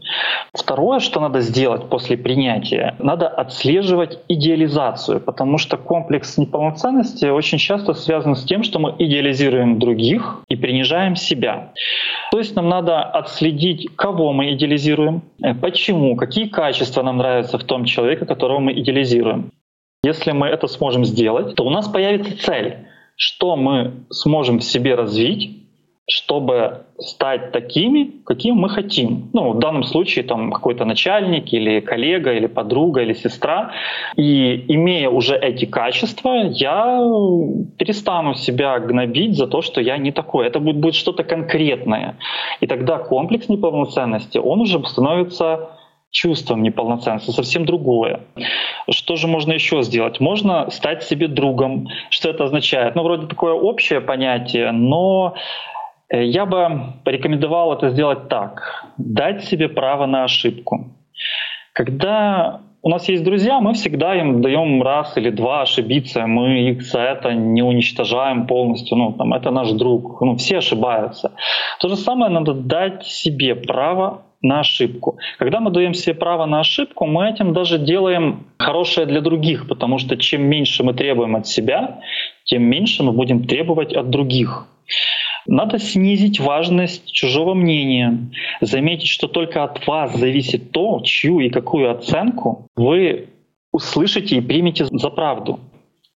Второе, 0.54 1.00
что 1.00 1.20
надо 1.20 1.42
сделать 1.42 1.90
после 1.90 2.18
принятия, 2.18 2.96
надо 3.00 3.28
отслеживать 3.28 4.20
идеализацию, 4.28 5.20
потому 5.20 5.58
что 5.58 5.78
комплекс 5.78 6.38
неполноценности 6.38 7.26
очень 7.26 7.58
часто 7.58 7.94
связан 7.94 8.36
с 8.36 8.44
тем, 8.44 8.64
что 8.64 8.80
мы 8.80 8.96
идеализируем 8.98 9.80
других 9.80 10.42
и 10.48 10.56
принижаем 10.56 11.16
себя. 11.16 11.74
То 12.32 12.40
есть 12.40 12.56
нам 12.56 12.70
надо 12.70 13.02
отследить, 13.02 13.88
кого 13.96 14.34
мы 14.34 14.54
идеализируем, 14.54 15.24
э, 15.42 15.54
почему, 15.54 16.16
какие 16.16 16.48
качества 16.48 17.02
нам 17.02 17.18
нравятся 17.18 17.58
в 17.58 17.64
том 17.64 17.86
человеке, 17.86 18.26
которого 18.26 18.60
мы 18.60 18.74
идеализируем. 18.74 19.52
Если 20.04 20.32
мы 20.32 20.48
это 20.48 20.68
сможем 20.68 21.04
сделать, 21.04 21.56
то 21.56 21.66
у 21.66 21.70
нас 21.70 21.88
появится 21.88 22.38
цель, 22.38 22.78
что 23.16 23.56
мы 23.56 24.06
сможем 24.10 24.60
в 24.60 24.64
себе 24.64 24.96
развить, 24.96 25.65
чтобы 26.08 26.86
стать 27.00 27.52
такими, 27.52 28.12
какими 28.26 28.54
мы 28.54 28.70
хотим. 28.70 29.30
Ну, 29.34 29.54
в 29.54 29.60
данном 29.60 29.84
случае 29.84 30.24
там 30.24 30.52
какой-то 30.52 30.86
начальник 30.86 31.52
или 31.52 31.80
коллега, 31.80 32.32
или 32.34 32.46
подруга, 32.46 33.02
или 33.02 33.14
сестра. 33.14 33.72
И 34.16 34.66
имея 34.68 35.10
уже 35.10 35.36
эти 35.36 35.66
качества, 35.66 36.44
я 36.52 37.00
перестану 37.78 38.36
себя 38.36 38.80
гнобить 38.80 39.36
за 39.36 39.48
то, 39.48 39.62
что 39.62 39.82
я 39.82 39.98
не 39.98 40.12
такой. 40.12 40.46
Это 40.46 40.60
будет, 40.60 40.78
будет 40.78 40.96
что-то 40.96 41.24
конкретное. 41.24 42.18
И 42.62 42.68
тогда 42.68 43.00
комплекс 43.00 43.50
неполноценности, 43.50 44.38
он 44.38 44.62
уже 44.62 44.80
становится 44.86 45.70
чувством 46.12 46.64
неполноценности, 46.64 47.32
совсем 47.32 47.66
другое. 47.66 48.22
Что 48.90 49.16
же 49.16 49.28
можно 49.28 49.54
еще 49.54 49.82
сделать? 49.82 50.20
Можно 50.20 50.70
стать 50.70 51.04
себе 51.04 51.28
другом. 51.28 51.90
Что 52.10 52.30
это 52.30 52.46
означает? 52.46 52.96
Ну, 52.96 53.04
вроде 53.04 53.28
такое 53.28 53.54
общее 53.54 54.00
понятие, 54.00 54.72
но 54.72 55.34
я 56.10 56.46
бы 56.46 56.94
порекомендовал 57.04 57.74
это 57.74 57.90
сделать 57.90 58.28
так. 58.28 58.86
Дать 58.98 59.44
себе 59.44 59.70
право 59.70 60.06
на 60.06 60.24
ошибку. 60.24 60.92
Когда 61.74 62.62
у 62.86 62.90
нас 62.90 63.10
есть 63.10 63.24
друзья, 63.24 63.60
мы 63.60 63.74
всегда 63.74 64.16
им 64.16 64.44
даем 64.44 64.84
раз 64.84 65.18
или 65.18 65.32
два 65.32 65.64
ошибиться, 65.64 66.28
мы 66.28 66.70
их 66.70 66.84
за 66.84 67.00
это 67.02 67.34
не 67.34 67.64
уничтожаем 67.64 68.46
полностью, 68.46 68.96
ну, 68.96 69.12
там, 69.14 69.34
это 69.34 69.50
наш 69.50 69.72
друг, 69.72 70.22
ну, 70.22 70.36
все 70.36 70.60
ошибаются. 70.60 71.32
То 71.80 71.90
же 71.90 71.96
самое 71.96 72.32
надо 72.32 72.54
дать 72.54 73.04
себе 73.04 73.56
право 73.56 74.22
на 74.44 74.60
ошибку. 74.60 75.18
Когда 75.40 75.60
мы 75.60 75.72
даем 75.72 75.96
себе 75.96 76.14
право 76.14 76.46
на 76.46 76.60
ошибку, 76.60 77.08
мы 77.08 77.28
этим 77.28 77.54
даже 77.54 77.80
делаем 77.80 78.46
хорошее 78.60 79.08
для 79.08 79.22
других, 79.22 79.68
потому 79.68 79.98
что 79.98 80.16
чем 80.16 80.44
меньше 80.44 80.84
мы 80.84 80.94
требуем 80.94 81.36
от 81.36 81.48
себя, 81.48 82.02
тем 82.44 82.62
меньше 82.62 83.02
мы 83.02 83.14
будем 83.14 83.48
требовать 83.48 83.94
от 83.94 84.12
других. 84.12 84.68
Надо 85.48 85.78
снизить 85.80 86.40
важность 86.40 87.12
чужого 87.12 87.54
мнения, 87.54 88.30
заметить, 88.62 89.08
что 89.08 89.28
только 89.28 89.64
от 89.64 89.86
вас 89.86 90.16
зависит 90.16 90.72
то, 90.72 91.02
чью 91.04 91.40
и 91.40 91.50
какую 91.50 91.92
оценку 91.92 92.68
вы 92.76 93.30
услышите 93.72 94.38
и 94.38 94.42
примете 94.42 94.86
за 94.86 95.10
правду. 95.10 95.60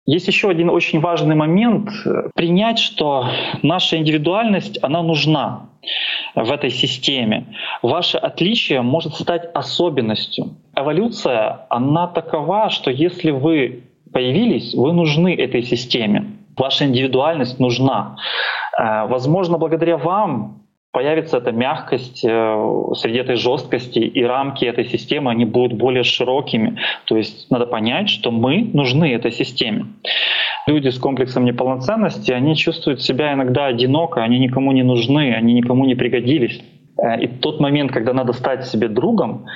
Есть 0.05 0.29
еще 0.29 0.49
один 0.49 0.71
очень 0.71 1.01
важный 1.01 1.35
момент— 1.35 1.91
принять, 2.37 2.79
что 2.79 3.29
наша 3.63 3.97
индивидуальность, 3.97 4.79
она 4.83 5.03
нужна 5.03 5.71
в 6.37 6.53
этой 6.53 6.71
системе. 6.71 7.47
Ваше 7.83 8.19
отличие 8.19 8.83
может 8.83 9.15
стать 9.15 9.51
особенностью. 9.53 10.55
Эволюция, 10.77 11.67
она 11.71 12.07
такова, 12.07 12.71
что 12.71 12.93
если 12.93 13.33
вы 13.33 13.85
появились, 14.13 14.75
вы 14.75 14.93
нужны 14.93 15.35
этой 15.35 15.63
системе. 15.63 16.37
Ваша 16.57 16.85
индивидуальность 16.85 17.59
нужна. 17.59 18.17
Э, 18.79 19.07
возможно, 19.07 19.59
благодаря 19.59 19.97
вам 19.97 20.63
появится 20.97 21.39
эта 21.39 21.53
мягкость 21.53 22.25
э, 22.25 22.83
среди 22.95 23.19
этой 23.19 23.37
жесткости, 23.37 23.99
и 23.99 24.25
рамки 24.25 24.65
этой 24.65 24.87
системы, 24.87 25.31
они 25.31 25.45
будут 25.45 25.75
более 25.75 26.05
широкими. 26.05 26.79
То 27.05 27.17
есть 27.17 27.51
надо 27.51 27.67
понять, 27.67 28.09
что 28.09 28.31
мы 28.31 28.71
нужны 28.73 29.13
этой 29.13 29.31
системе. 29.31 29.87
Люди 30.67 30.89
с 30.89 30.99
комплексом 30.99 31.45
неполноценности, 31.45 32.33
они 32.33 32.57
чувствуют 32.57 33.03
себя 33.03 33.35
иногда 33.35 33.67
одиноко, 33.67 34.23
они 34.23 34.39
никому 34.39 34.73
не 34.73 34.83
нужны, 34.83 35.35
они 35.35 35.53
никому 35.53 35.85
не 35.85 35.95
пригодились. 35.95 36.63
Э, 36.99 37.21
и 37.21 37.27
тот 37.27 37.61
момент, 37.61 37.93
когда 37.93 38.13
надо 38.13 38.33
стать 38.33 38.67
себе 38.67 38.89
другом, 38.89 39.47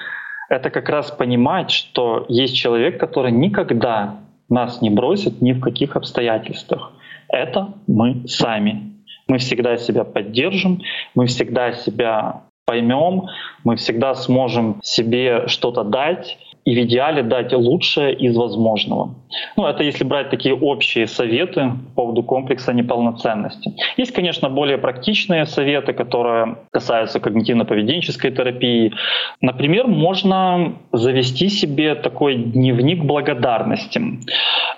это 0.50 0.68
как 0.68 0.88
раз 0.88 1.11
понимать, 1.11 1.70
что 1.70 2.26
есть 2.28 2.56
человек, 2.56 2.98
который 2.98 3.33
никогда 3.33 4.16
нас 4.50 4.83
не 4.83 4.90
бросит 4.90 5.40
ни 5.40 5.52
в 5.52 5.61
каких 5.61 5.96
обстоятельствах. 5.96 6.92
Это 7.28 7.72
мы 7.87 8.26
сами. 8.26 8.90
Мы 9.30 9.38
всегда 9.38 9.76
себя 9.76 10.02
поддержим, 10.02 10.82
мы 11.14 11.26
всегда 11.26 11.70
себя 11.70 12.42
поймем, 12.66 13.28
мы 13.62 13.76
всегда 13.76 14.14
сможем 14.14 14.80
себе 14.82 15.46
что-то 15.46 15.84
дать 15.84 16.36
и 16.64 16.75
в 16.75 16.85
идеале 16.85 17.23
дать 17.23 17.53
лучшее 17.53 18.14
из 18.14 18.37
возможного. 18.37 19.14
Ну, 19.57 19.66
это 19.66 19.83
если 19.83 20.05
брать 20.05 20.31
такие 20.31 20.55
общие 20.55 21.07
советы 21.07 21.73
по 21.94 22.03
поводу 22.03 22.23
комплекса 22.23 22.73
неполноценности. 22.73 23.73
Есть, 23.96 24.12
конечно, 24.12 24.49
более 24.49 24.79
практичные 24.79 25.46
советы, 25.46 25.92
которые 25.92 26.57
касаются 26.73 27.18
когнитивно-поведенческой 27.18 28.33
терапии. 28.33 28.92
Например, 29.40 29.87
можно 29.87 30.75
завести 30.92 31.49
себе 31.49 31.94
такой 31.94 32.37
дневник 32.37 33.05
благодарности 33.05 34.01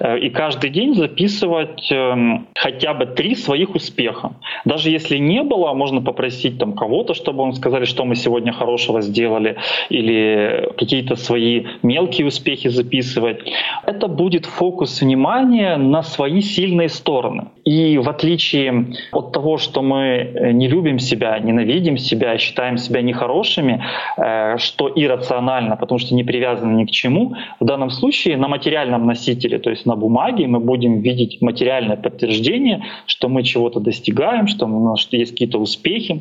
э, 0.01 0.19
и 0.19 0.31
каждый 0.31 0.71
день 0.71 0.95
записывать 0.95 1.91
эм, 1.91 2.47
хотя 2.55 2.95
бы 2.95 3.07
три 3.07 3.35
своих 3.35 3.75
успеха. 3.75 4.33
Даже 4.65 4.91
если 4.91 5.17
не 5.19 5.43
было, 5.43 5.73
можно 5.73 6.03
попросить 6.03 6.59
там 6.59 6.75
кого-то, 6.75 7.15
чтобы 7.15 7.43
он 7.43 7.55
сказали, 7.55 7.85
что 7.87 8.05
мы 8.05 8.17
сегодня 8.17 8.53
хорошего 8.53 9.01
сделали, 9.01 9.57
или 9.89 10.73
какие-то 10.77 11.17
свои 11.17 11.65
мелкие 11.83 12.27
успехи 12.27 12.69
записывать. 12.69 13.41
Это 13.87 14.09
будет 14.09 14.47
фокус 14.47 15.01
внимания 15.01 15.77
на 15.77 16.03
свои 16.03 16.41
сильные 16.41 16.89
стороны. 16.89 17.49
И 17.65 17.99
в 17.99 18.09
отличие 18.09 18.95
от 19.13 19.33
того, 19.33 19.59
что 19.59 19.83
мы 19.83 20.53
не 20.53 20.69
любим 20.69 20.99
себя, 20.99 21.39
ненавидим 21.39 21.97
себя, 21.97 22.39
считаем 22.39 22.79
себя 22.79 23.03
нехорошими, 23.03 23.85
э, 24.17 24.59
что 24.59 24.91
иррационально, 24.95 25.77
потому 25.77 25.99
что 25.99 26.15
не 26.15 26.25
привязаны 26.25 26.77
ни 26.77 26.85
к 26.85 26.91
чему, 26.91 27.35
в 27.61 27.65
данном 27.65 27.91
случае 27.91 28.37
на 28.37 28.49
материальном 28.49 29.07
носителе, 29.07 29.59
то 29.59 29.71
есть 29.71 29.87
на 29.87 29.97
бумаге, 29.97 30.47
мы 30.47 30.61
будем 30.61 31.01
видеть 31.01 31.41
материальное 31.41 31.97
подтверждение, 31.97 32.85
что 33.07 33.29
мы 33.29 33.43
чего-то 33.43 33.81
достигаем, 33.81 34.47
что 34.47 34.67
у 34.67 34.85
нас 34.85 35.09
есть 35.13 35.33
какие-то 35.33 35.59
успехи. 35.59 36.21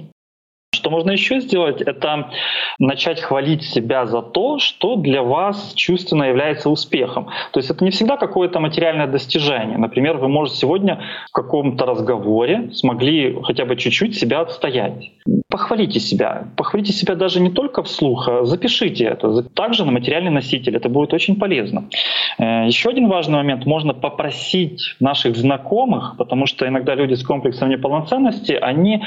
Что 0.82 0.90
можно 0.90 1.12
еще 1.12 1.42
сделать, 1.42 1.80
это 1.80 2.32
начать 2.80 3.22
хвалить 3.22 3.62
себя 3.62 4.08
за 4.08 4.24
то, 4.24 4.58
что 4.58 4.96
для 4.96 5.22
вас 5.22 5.74
чувственно 5.76 6.24
является 6.24 6.72
успехом. 6.72 7.26
То 7.52 7.60
есть 7.60 7.70
это 7.70 7.86
не 7.86 7.92
всегда 7.92 8.18
какое-то 8.18 8.60
материальное 8.60 9.06
достижение. 9.06 9.78
Например, 9.78 10.18
вы 10.18 10.28
можете 10.28 10.58
сегодня 10.58 11.00
в 11.30 11.34
каком-то 11.34 11.86
разговоре 11.86 12.72
смогли 12.74 13.38
хотя 13.44 13.66
бы 13.66 13.76
чуть-чуть 13.76 14.18
себя 14.18 14.40
отстоять. 14.40 15.12
Похвалите 15.52 16.00
себя. 16.00 16.48
Похвалите 16.56 16.94
себя 16.94 17.16
даже 17.16 17.42
не 17.42 17.50
только 17.50 17.84
вслух, 17.84 18.30
а 18.30 18.46
запишите 18.46 19.04
это. 19.04 19.44
Также 19.44 19.84
на 19.84 19.92
материальный 19.92 20.32
носитель. 20.32 20.78
Это 20.78 20.88
будет 20.88 21.14
очень 21.14 21.36
полезно. 21.36 21.90
Э, 22.38 22.66
еще 22.68 22.90
один 22.90 23.10
важный 23.10 23.36
момент. 23.36 23.66
Можно 23.66 23.94
попросить 23.94 24.96
наших 25.02 25.36
знакомых, 25.36 26.16
потому 26.18 26.46
что 26.46 26.66
иногда 26.66 26.96
люди 26.96 27.16
с 27.16 27.24
комплексом 27.24 27.70
неполноценности, 27.70 28.54
они 28.54 29.04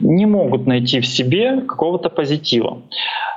не 0.00 0.26
могут 0.26 0.66
найти 0.66 0.98
в 0.98 1.06
себе 1.06 1.60
какого-то 1.60 2.10
позитива. 2.10 2.82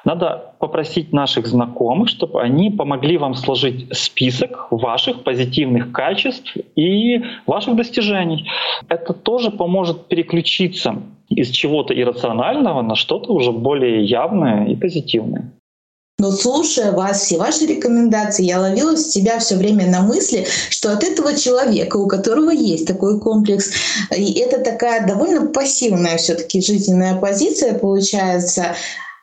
Надо 0.04 0.54
попросить 0.58 1.13
наших 1.13 1.46
знакомых, 1.46 2.10
чтобы 2.10 2.41
они 2.41 2.72
помогли 2.72 3.20
вам 3.20 3.36
сложить 3.36 3.96
список 3.96 4.72
ваших 4.72 5.24
позитивных 5.24 5.91
качеств 5.91 6.58
и 6.76 7.22
ваших 7.46 7.76
достижений. 7.76 8.50
Это 8.89 9.13
тоже 9.13 9.52
поможет 9.52 10.08
переключиться 10.08 11.04
из 11.30 11.50
чего-то 11.50 11.94
иррационального 11.94 12.82
на 12.82 12.96
что-то 12.96 13.34
уже 13.34 13.52
более 13.52 14.06
явное 14.06 14.68
и 14.68 14.76
позитивное. 14.76 15.52
Но 16.20 16.32
слушая 16.32 16.94
вас, 16.94 17.22
все 17.22 17.38
ваши 17.38 17.68
рекомендации, 17.68 18.44
я 18.44 18.60
ловила 18.60 18.98
себя 18.98 19.38
все 19.38 19.56
время 19.56 19.86
на 19.86 20.02
мысли, 20.02 20.48
что 20.72 20.92
от 20.92 21.04
этого 21.04 21.38
человека, 21.38 21.98
у 21.98 22.08
которого 22.08 22.50
есть 22.50 22.88
такой 22.88 23.20
комплекс, 23.20 23.70
и 24.16 24.34
это 24.40 24.63
такая 24.63 25.06
довольно 25.06 25.46
пассивная 25.46 26.18
все-таки 26.18 26.60
жизненная 26.60 27.20
позиция 27.20 27.78
получается, 27.78 28.76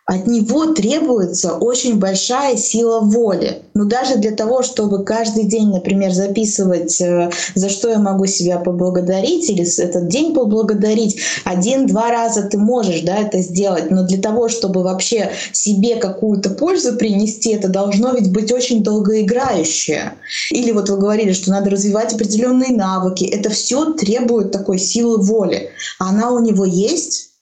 от 0.06 0.26
него 0.26 0.66
требуется 0.74 1.54
очень 1.54 1.98
большая 1.98 2.56
сила 2.56 3.00
воли. 3.00 3.62
Но 3.72 3.84
даже 3.84 4.16
для 4.16 4.32
того, 4.32 4.62
чтобы 4.62 5.02
каждый 5.02 5.44
день, 5.44 5.70
например, 5.70 6.12
записывать, 6.12 7.00
э, 7.00 7.30
за 7.54 7.68
что 7.70 7.88
я 7.88 7.98
могу 7.98 8.26
себя 8.26 8.58
поблагодарить, 8.58 9.48
или 9.48 9.64
этот 9.82 10.08
день 10.08 10.34
поблагодарить, 10.34 11.18
один-два 11.44 12.10
раза 12.10 12.42
ты 12.42 12.58
можешь 12.58 13.00
да, 13.00 13.16
это 13.16 13.40
сделать. 13.40 13.90
Но 13.90 14.06
для 14.06 14.18
того, 14.20 14.50
чтобы 14.50 14.82
вообще 14.82 15.30
себе 15.52 15.96
какую-то 15.96 16.50
пользу 16.50 16.96
принести, 16.96 17.54
это 17.54 17.68
должно 17.68 18.12
ведь 18.12 18.30
быть 18.30 18.52
очень 18.52 18.82
долгоиграющее. 18.82 20.14
Или 20.50 20.72
вот 20.72 20.90
вы 20.90 20.98
говорили, 20.98 21.32
что 21.32 21.50
надо 21.50 21.70
развивать 21.70 22.12
определенные 22.12 22.76
навыки. 22.76 23.24
Это 23.24 23.48
все 23.48 23.94
требует 23.94 24.52
такой 24.52 24.78
силы 24.78 25.22
воли. 25.22 25.70
Она 25.98 26.30
у 26.30 26.40
него 26.40 26.66
есть, 26.66 27.33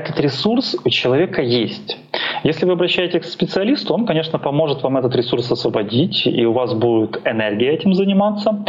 этот 0.00 0.18
ресурс 0.20 0.76
у 0.84 0.88
человека 0.88 1.42
есть. 1.42 1.98
Если 2.42 2.64
вы 2.64 2.72
обращаетесь 2.72 3.20
к 3.20 3.24
специалисту, 3.24 3.94
он, 3.94 4.06
конечно, 4.06 4.38
поможет 4.38 4.82
вам 4.82 4.96
этот 4.96 5.14
ресурс 5.14 5.50
освободить, 5.50 6.26
и 6.26 6.44
у 6.46 6.52
вас 6.52 6.74
будет 6.74 7.20
энергия 7.24 7.72
этим 7.72 7.94
заниматься. 7.94 8.64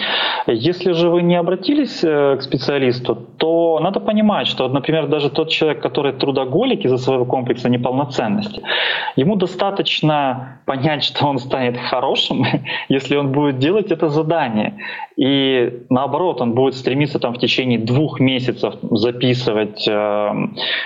Если 0.48 0.91
же 0.91 1.10
вы 1.10 1.22
не 1.22 1.36
обратились 1.36 2.04
э, 2.04 2.38
к 2.38 2.41
специалисту, 2.41 3.28
то 3.41 3.80
надо 3.80 3.99
понимать, 3.99 4.45
что, 4.45 4.67
например, 4.67 5.08
даже 5.08 5.32
тот 5.32 5.49
человек, 5.49 5.82
который 5.82 6.13
трудоголик 6.13 6.86
из-за 6.86 6.99
своего 6.99 7.25
комплекса 7.25 7.69
неполноценности, 7.69 8.62
ему 9.15 9.36
достаточно 9.36 10.60
понять, 10.65 11.04
что 11.04 11.25
он 11.25 11.39
станет 11.39 11.75
хорошим, 11.75 12.45
если 12.89 13.15
он 13.15 13.32
будет 13.32 13.58
делать 13.58 13.91
это 13.91 14.10
задание. 14.10 14.77
И 15.17 15.86
наоборот, 15.89 16.39
он 16.39 16.54
будет 16.54 16.75
стремиться 16.75 17.17
там 17.17 17.34
в 17.34 17.39
течение 17.39 17.80
двух 17.80 18.19
месяцев 18.19 18.75
записывать 18.91 19.88
э, 19.88 20.32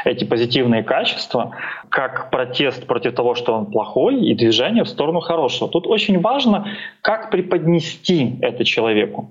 эти 0.06 0.24
позитивные 0.24 0.84
качества, 0.84 1.52
как 1.90 2.30
протест 2.30 2.88
против 2.88 3.16
того, 3.16 3.36
что 3.36 3.54
он 3.54 3.66
плохой, 3.66 4.22
и 4.22 4.34
движение 4.34 4.86
в 4.86 4.88
сторону 4.88 5.20
хорошего. 5.20 5.70
Тут 5.70 5.88
очень 5.88 6.22
важно, 6.22 6.68
как 7.02 7.32
преподнести 7.32 8.38
это 8.42 8.64
человеку. 8.64 9.30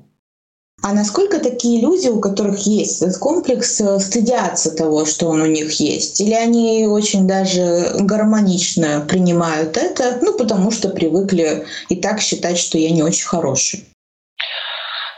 А 0.86 0.92
насколько 0.92 1.40
такие 1.40 1.80
люди, 1.80 2.08
у 2.08 2.20
которых 2.20 2.58
есть 2.66 3.00
этот 3.00 3.16
комплекс, 3.16 3.80
э, 3.80 3.98
стыдятся 3.98 4.76
того, 4.76 5.06
что 5.06 5.28
он 5.28 5.40
у 5.40 5.46
них 5.46 5.80
есть? 5.80 6.20
Или 6.20 6.34
они 6.34 6.86
очень 6.86 7.26
даже 7.26 7.94
гармонично 8.00 9.02
принимают 9.08 9.78
это, 9.78 10.18
ну, 10.20 10.36
потому 10.36 10.70
что 10.70 10.90
привыкли 10.90 11.64
и 11.88 11.96
так 11.96 12.20
считать, 12.20 12.58
что 12.58 12.76
я 12.76 12.90
не 12.90 13.02
очень 13.02 13.26
хороший? 13.26 13.84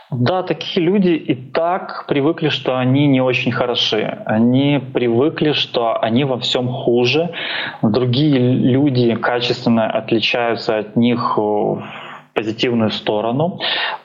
Да, 0.09 0.43
такие 0.43 0.85
люди 0.85 1.09
и 1.09 1.35
так 1.35 2.05
привыкли, 2.07 2.47
что 2.47 2.77
они 2.77 3.05
не 3.07 3.19
очень 3.19 3.51
хороши. 3.51 4.23
Они 4.25 4.79
привыкли, 4.93 5.51
что 5.51 6.01
они 6.01 6.23
во 6.23 6.39
всем 6.39 6.69
хуже. 6.69 7.29
Другие 7.81 8.39
люди 8.39 9.15
качественно 9.15 9.91
отличаются 9.91 10.77
от 10.77 10.95
них 10.95 11.37
в 11.37 11.83
позитивную 12.37 12.91
сторону. 12.91 13.59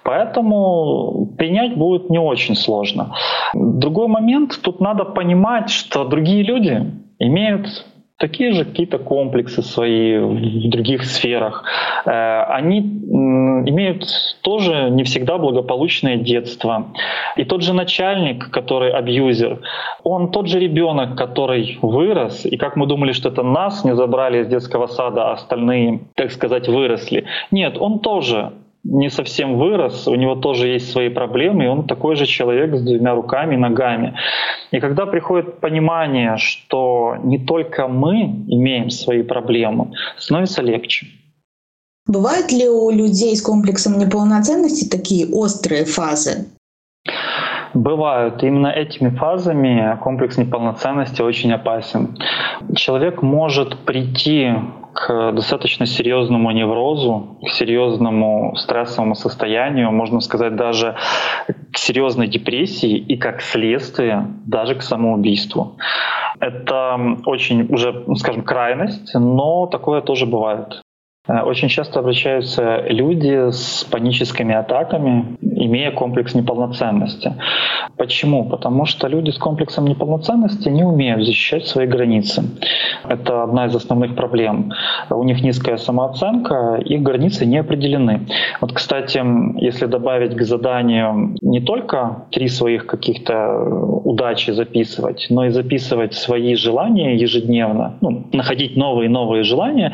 Поэтому 0.04 1.28
принять 1.36 1.76
будет 1.76 2.08
не 2.08 2.18
очень 2.18 2.56
сложно. 2.56 3.14
Другой 3.52 4.08
момент, 4.08 4.58
тут 4.62 4.80
надо 4.80 5.04
понимать, 5.04 5.68
что 5.68 6.04
другие 6.06 6.42
люди 6.42 6.90
имеют 7.18 7.84
такие 8.18 8.52
же 8.52 8.64
какие-то 8.64 8.98
комплексы 8.98 9.62
свои 9.62 10.18
в 10.18 10.70
других 10.70 11.04
сферах. 11.04 11.64
Э, 12.06 12.44
они 12.44 12.80
имеют 12.80 14.06
тоже 14.42 14.90
не 14.90 15.04
всегда 15.04 15.38
благополучное 15.38 16.16
детство. 16.16 16.92
И 17.36 17.44
тот 17.44 17.62
же 17.62 17.74
начальник, 17.74 18.50
который 18.50 18.92
абьюзер, 18.92 19.60
он 20.04 20.30
тот 20.30 20.48
же 20.48 20.60
ребенок, 20.60 21.16
который 21.16 21.78
вырос, 21.82 22.46
и 22.46 22.56
как 22.56 22.76
мы 22.76 22.86
думали, 22.86 23.12
что 23.12 23.28
это 23.28 23.42
нас 23.42 23.84
не 23.84 23.94
забрали 23.94 24.42
из 24.42 24.48
детского 24.48 24.86
сада, 24.86 25.30
а 25.30 25.32
остальные, 25.32 26.00
так 26.14 26.30
сказать, 26.30 26.68
выросли. 26.68 27.24
Нет, 27.50 27.76
он 27.78 27.98
тоже 27.98 28.52
не 28.84 29.10
совсем 29.10 29.58
вырос, 29.58 30.08
у 30.08 30.14
него 30.14 30.34
тоже 30.34 30.68
есть 30.68 30.90
свои 30.90 31.08
проблемы, 31.08 31.64
и 31.64 31.68
он 31.68 31.86
такой 31.86 32.16
же 32.16 32.26
человек 32.26 32.74
с 32.74 32.82
двумя 32.82 33.14
руками 33.14 33.54
и 33.54 33.58
ногами. 33.58 34.14
И 34.72 34.80
когда 34.80 35.06
приходит 35.06 35.60
понимание, 35.60 36.36
что 36.36 37.16
не 37.22 37.38
только 37.38 37.86
мы 37.86 38.44
имеем 38.48 38.90
свои 38.90 39.22
проблемы, 39.22 39.92
становится 40.18 40.62
легче. 40.62 41.06
Бывают 42.06 42.50
ли 42.50 42.68
у 42.68 42.90
людей 42.90 43.36
с 43.36 43.42
комплексом 43.42 43.98
неполноценности 43.98 44.88
такие 44.88 45.28
острые 45.28 45.84
фазы? 45.84 46.46
Бывают. 47.74 48.42
Именно 48.42 48.68
этими 48.68 49.08
фазами 49.08 49.98
комплекс 50.02 50.36
неполноценности 50.36 51.22
очень 51.22 51.52
опасен. 51.52 52.18
Человек 52.76 53.22
может 53.22 53.78
прийти 53.78 54.52
к 54.92 55.32
достаточно 55.32 55.86
серьезному 55.86 56.50
неврозу, 56.50 57.38
к 57.42 57.48
серьезному 57.48 58.54
стрессовому 58.56 59.14
состоянию, 59.14 59.90
можно 59.90 60.20
сказать 60.20 60.54
даже 60.54 60.96
к 61.72 61.78
серьезной 61.78 62.28
депрессии 62.28 62.98
и 62.98 63.16
как 63.16 63.40
следствие 63.40 64.26
даже 64.46 64.74
к 64.74 64.82
самоубийству. 64.82 65.78
Это 66.40 67.16
очень 67.24 67.72
уже, 67.72 68.04
скажем, 68.16 68.42
крайность, 68.42 69.14
но 69.14 69.66
такое 69.66 70.02
тоже 70.02 70.26
бывает. 70.26 70.82
Э, 71.28 71.42
очень 71.42 71.68
часто 71.68 72.00
обращаются 72.00 72.84
люди 72.88 73.50
с 73.50 73.84
паническими 73.84 74.54
атаками, 74.54 75.36
имея 75.40 75.92
комплекс 75.92 76.34
неполноценности. 76.34 77.34
Почему? 77.96 78.48
Потому 78.48 78.86
что 78.86 79.06
люди 79.06 79.30
с 79.30 79.38
комплексом 79.38 79.86
неполноценности 79.86 80.68
не 80.68 80.82
умеют 80.82 81.24
защищать 81.24 81.66
свои 81.66 81.86
границы. 81.86 82.42
Это 83.08 83.44
одна 83.44 83.66
из 83.66 83.76
основных 83.76 84.16
проблем. 84.16 84.72
У 85.10 85.22
них 85.22 85.42
низкая 85.42 85.76
самооценка, 85.76 86.80
их 86.84 87.02
границы 87.02 87.46
не 87.46 87.58
определены. 87.58 88.26
Вот, 88.60 88.72
кстати, 88.72 89.22
если 89.60 89.86
добавить 89.86 90.34
к 90.34 90.42
заданию 90.42 91.36
не 91.40 91.60
только 91.60 92.26
три 92.32 92.48
своих 92.48 92.86
каких-то 92.86 93.58
удачи 94.04 94.50
записывать, 94.50 95.26
но 95.30 95.46
и 95.46 95.50
записывать 95.50 96.14
свои 96.14 96.54
желания 96.56 97.16
ежедневно, 97.16 97.98
ну, 98.00 98.26
находить 98.32 98.76
новые 98.76 99.06
и 99.06 99.12
новые 99.12 99.44
желания, 99.44 99.92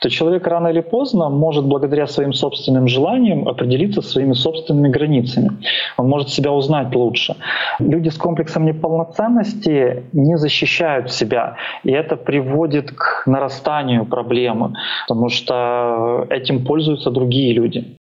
то 0.00 0.08
человек 0.08 0.46
рано 0.46 0.61
или 0.70 0.80
поздно 0.80 1.28
может 1.28 1.64
благодаря 1.64 2.06
своим 2.06 2.32
собственным 2.32 2.88
желаниям 2.88 3.48
определиться 3.48 4.02
своими 4.02 4.34
собственными 4.34 4.88
границами. 4.88 5.50
Он 5.96 6.08
может 6.08 6.28
себя 6.28 6.52
узнать 6.52 6.94
лучше. 6.94 7.36
Люди 7.78 8.08
с 8.08 8.16
комплексом 8.16 8.64
неполноценности 8.66 10.04
не 10.12 10.38
защищают 10.38 11.12
себя, 11.12 11.56
и 11.84 11.90
это 11.90 12.16
приводит 12.16 12.92
к 12.92 13.26
нарастанию 13.26 14.06
проблемы, 14.06 14.74
потому 15.08 15.28
что 15.28 16.26
этим 16.30 16.64
пользуются 16.64 17.10
другие 17.10 17.52
люди. 17.52 17.96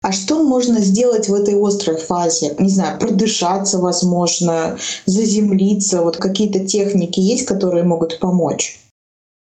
А 0.00 0.12
что 0.12 0.44
можно 0.44 0.78
сделать 0.78 1.28
в 1.28 1.34
этой 1.34 1.60
острой 1.60 1.96
фазе? 1.96 2.54
Не 2.58 2.68
знаю, 2.68 3.00
продышаться, 3.00 3.78
возможно, 3.78 4.76
заземлиться. 5.06 6.02
Вот 6.02 6.18
какие-то 6.18 6.64
техники 6.64 7.18
есть, 7.18 7.46
которые 7.46 7.82
могут 7.82 8.20
помочь? 8.20 8.78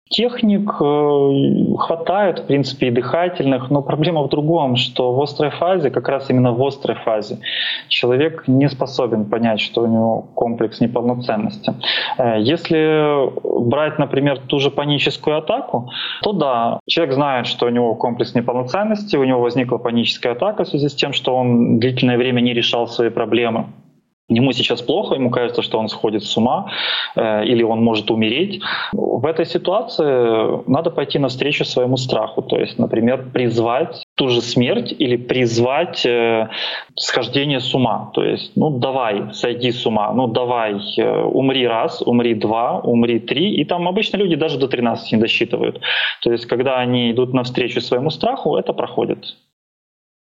Техник 0.10 0.70
э, 0.80 1.76
хватает, 1.78 2.39
в 2.39 2.45
принципе, 2.45 2.88
и 2.88 2.91
дыхательных, 2.91 3.70
но 3.70 3.82
проблема 3.82 4.24
в 4.24 4.30
другом, 4.30 4.76
что 4.78 5.14
в 5.14 5.22
острой 5.22 5.49
фазе, 5.49 5.89
как 5.89 6.08
раз 6.08 6.30
именно 6.30 6.53
в 6.53 6.66
острой 6.66 6.95
фазе, 6.95 7.39
человек 7.89 8.43
не 8.47 8.70
способен 8.70 9.26
понять, 9.26 9.60
что 9.60 9.82
у 9.82 9.88
него 9.88 10.28
комплекс 10.34 10.80
неполноценности. 10.80 11.74
Э, 12.18 12.39
если 12.39 13.30
брать, 13.68 13.99
например, 13.99 14.39
ту 14.47 14.60
же 14.60 14.72
паническую 14.72 15.38
атаку, 15.38 15.91
то 16.22 16.32
да, 16.32 16.80
человек 16.88 17.14
знает, 17.14 17.47
что 17.47 17.66
у 17.66 17.70
него 17.70 17.95
комплекс 17.95 18.36
неполноценности, 18.36 19.18
у 19.18 19.24
него 19.24 19.41
возникла 19.41 19.78
паническая 19.78 20.34
атака 20.34 20.64
в 20.64 20.68
связи 20.68 20.88
с 20.88 20.95
тем, 20.95 21.12
что 21.14 21.36
он 21.36 21.80
длительное 21.80 22.18
время 22.18 22.41
не 22.41 22.53
решал 22.53 22.88
свои 22.88 23.10
проблемы. 23.10 23.66
Ему 24.30 24.52
сейчас 24.52 24.82
плохо, 24.82 25.16
ему 25.16 25.30
кажется, 25.30 25.62
что 25.62 25.80
он 25.80 25.88
сходит 25.88 26.24
с 26.24 26.36
ума 26.36 26.70
э, 27.16 27.46
или 27.46 27.64
он 27.64 27.82
может 27.82 28.12
умереть. 28.12 28.62
В 28.92 29.26
этой 29.26 29.46
ситуации 29.46 30.70
надо 30.70 30.90
пойти 30.90 31.18
навстречу 31.18 31.64
своему 31.64 31.96
страху. 31.96 32.42
То 32.42 32.58
есть, 32.58 32.78
например, 32.78 33.30
призвать 33.34 34.04
ту 34.16 34.28
же 34.28 34.42
смерть 34.42 34.94
или 35.00 35.16
призвать 35.16 36.06
э, 36.06 36.50
схождение 36.96 37.62
с 37.62 37.74
ума. 37.74 38.12
То 38.14 38.24
есть, 38.24 38.52
ну 38.58 38.70
давай, 38.70 39.34
сойди 39.34 39.72
с 39.72 39.86
ума, 39.86 40.12
ну 40.12 40.28
давай, 40.28 40.74
э, 40.98 41.24
умри 41.24 41.66
раз, 41.66 42.02
умри 42.02 42.34
два, 42.34 42.80
умри 42.80 43.20
три. 43.20 43.56
И 43.56 43.64
там 43.64 43.88
обычно 43.88 44.18
люди 44.18 44.36
даже 44.36 44.60
до 44.60 44.68
13 44.68 45.14
не 45.14 45.20
досчитывают. 45.20 45.80
То 46.22 46.34
есть, 46.34 46.48
когда 46.48 46.80
они 46.80 47.12
идут 47.12 47.34
навстречу 47.34 47.80
своему 47.80 48.10
страху, 48.10 48.58
это 48.58 48.74
проходит. 48.74 49.38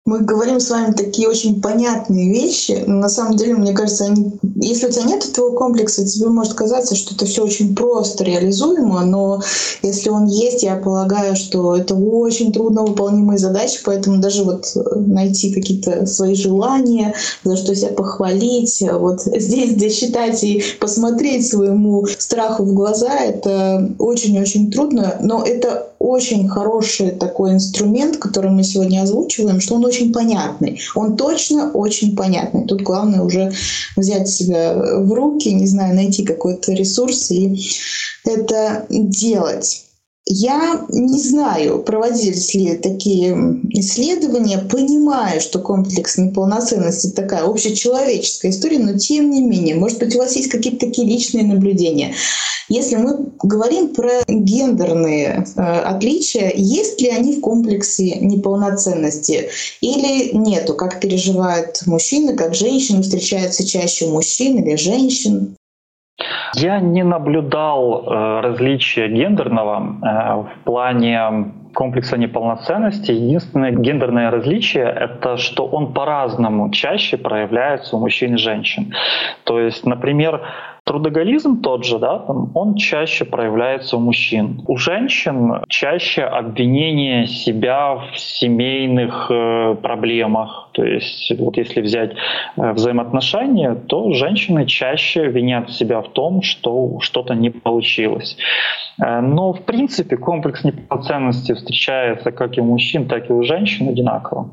Мы 0.07 0.19
говорим 0.19 0.59
с 0.59 0.69
вами 0.69 0.93
такие 0.93 1.27
очень 1.27 1.61
понятные 1.61 2.31
вещи, 2.31 2.83
но 2.85 2.97
на 2.97 3.09
самом 3.09 3.37
деле, 3.37 3.55
мне 3.55 3.73
кажется, 3.73 4.05
они, 4.05 4.33
если 4.61 4.85
у 4.85 4.91
тебя 4.91 5.05
нет 5.05 5.25
этого 5.25 5.55
комплекса, 5.55 6.05
тебе 6.05 6.27
может 6.27 6.53
казаться, 6.53 6.93
что 6.93 7.15
это 7.15 7.25
все 7.25 7.43
очень 7.43 7.75
просто 7.75 8.23
реализуемо, 8.23 9.03
но 9.03 9.41
если 9.81 10.11
он 10.11 10.27
есть, 10.27 10.61
я 10.61 10.75
полагаю, 10.75 11.35
что 11.35 11.75
это 11.75 11.95
очень 11.95 12.53
трудно 12.53 12.83
выполнимые 12.83 13.39
задачи, 13.39 13.79
поэтому 13.83 14.21
даже 14.21 14.43
вот 14.43 14.77
найти 14.95 15.51
какие-то 15.51 16.05
свои 16.05 16.35
желания, 16.35 17.15
за 17.43 17.57
что 17.57 17.73
себя 17.73 17.89
похвалить, 17.89 18.83
вот 18.87 19.21
здесь 19.25 19.73
досчитать 19.73 20.43
и 20.43 20.61
посмотреть 20.79 21.47
своему 21.47 22.05
страху 22.19 22.63
в 22.63 22.75
глаза, 22.75 23.11
это 23.11 23.91
очень-очень 23.97 24.69
трудно, 24.71 25.15
но 25.19 25.41
это 25.43 25.94
очень 26.05 26.47
хороший 26.47 27.11
такой 27.11 27.53
инструмент, 27.53 28.17
который 28.17 28.51
мы 28.51 28.63
сегодня 28.63 29.01
озвучиваем, 29.01 29.59
что 29.59 29.75
он 29.75 29.85
очень 29.85 30.13
понятный. 30.13 30.79
Он 30.93 31.17
точно 31.17 31.71
очень 31.71 32.15
понятный. 32.15 32.67
Тут 32.67 32.83
главное 32.83 33.21
уже 33.21 33.51
взять 33.95 34.29
себя 34.29 34.75
в 34.75 35.11
руки, 35.11 35.51
не 35.51 35.65
знаю, 35.65 35.95
найти 35.95 36.23
какой-то 36.23 36.73
ресурс 36.73 37.31
и 37.31 37.59
это 38.23 38.85
делать. 38.89 39.85
Я 40.27 40.85
не 40.89 41.19
знаю, 41.19 41.83
проводились 41.83 42.55
ли 42.55 42.75
такие 42.77 43.31
исследования, 43.69 44.57
понимаю, 44.57 45.39
что 45.39 45.59
комплекс 45.59 46.17
неполноценности 46.17 47.11
такая 47.11 47.43
общечеловеческая 47.43 48.49
история, 48.49 48.79
но 48.79 48.97
тем 48.97 49.29
не 49.29 49.41
менее, 49.41 49.75
может 49.75 49.99
быть, 49.99 50.15
у 50.15 50.19
вас 50.19 50.35
есть 50.35 50.49
какие-то 50.49 50.87
такие 50.87 51.07
личные 51.07 51.43
наблюдения. 51.43 52.15
Если 52.69 52.95
мы 52.95 53.29
говорим 53.43 53.93
про 53.93 54.23
гендерные 54.27 55.45
э, 55.55 55.61
отличия, 55.61 56.51
есть 56.55 56.99
ли 56.99 57.09
они 57.09 57.33
в 57.33 57.41
комплексе 57.41 58.15
неполноценности 58.15 59.49
или 59.81 60.35
нету? 60.35 60.73
Как 60.73 60.99
переживают 60.99 61.83
мужчины, 61.85 62.35
как 62.35 62.55
женщины? 62.55 63.03
Встречаются 63.03 63.67
чаще 63.67 64.07
мужчин 64.07 64.57
или 64.57 64.75
женщин? 64.75 65.55
Я 66.55 66.79
не 66.79 67.03
наблюдал 67.03 68.03
э, 68.05 68.39
различия 68.41 69.07
гендерного 69.09 69.77
э, 69.77 70.43
в 70.43 70.63
плане 70.63 71.51
комплекса 71.73 72.17
неполноценности. 72.17 73.11
Единственное 73.11 73.71
гендерное 73.71 74.31
различие— 74.31 74.85
это 74.99 75.37
что 75.37 75.65
он 75.65 75.93
по-разному 75.93 76.71
чаще 76.71 77.17
проявляется 77.17 77.97
у 77.97 77.99
мужчин 77.99 78.35
и 78.35 78.37
женщин. 78.37 78.93
То 79.43 79.59
есть, 79.59 79.85
например, 79.85 80.41
Трудоголизм 80.85 81.61
тот 81.61 81.83
же, 81.83 81.97
да, 81.97 82.23
он 82.53 82.75
чаще 82.75 83.25
проявляется 83.25 83.97
у 83.97 83.99
мужчин. 83.99 84.61
У 84.67 84.77
женщин 84.77 85.63
чаще 85.67 86.21
обвинение 86.21 87.25
себя 87.25 87.95
в 87.95 88.19
семейных 88.19 89.31
э, 89.31 89.75
проблемах. 89.81 90.69
То 90.73 90.83
есть 90.83 91.33
вот 91.39 91.57
если 91.57 91.81
взять 91.81 92.11
э, 92.55 92.71
взаимоотношения, 92.73 93.73
то 93.73 94.13
женщины 94.13 94.67
чаще 94.67 95.25
винят 95.25 95.71
себя 95.71 96.01
в 96.03 96.09
том, 96.09 96.43
что 96.43 96.99
что-то 96.99 97.33
не 97.33 97.49
получилось. 97.49 98.37
Э, 99.03 99.21
но 99.21 99.53
в 99.53 99.63
принципе 99.63 100.17
комплекс 100.17 100.63
неполноценности 100.63 101.55
встречается 101.55 102.31
как 102.31 102.59
и 102.59 102.61
у 102.61 102.63
мужчин, 102.63 103.07
так 103.07 103.27
и 103.31 103.33
у 103.33 103.41
женщин 103.41 103.89
одинаково. 103.89 104.51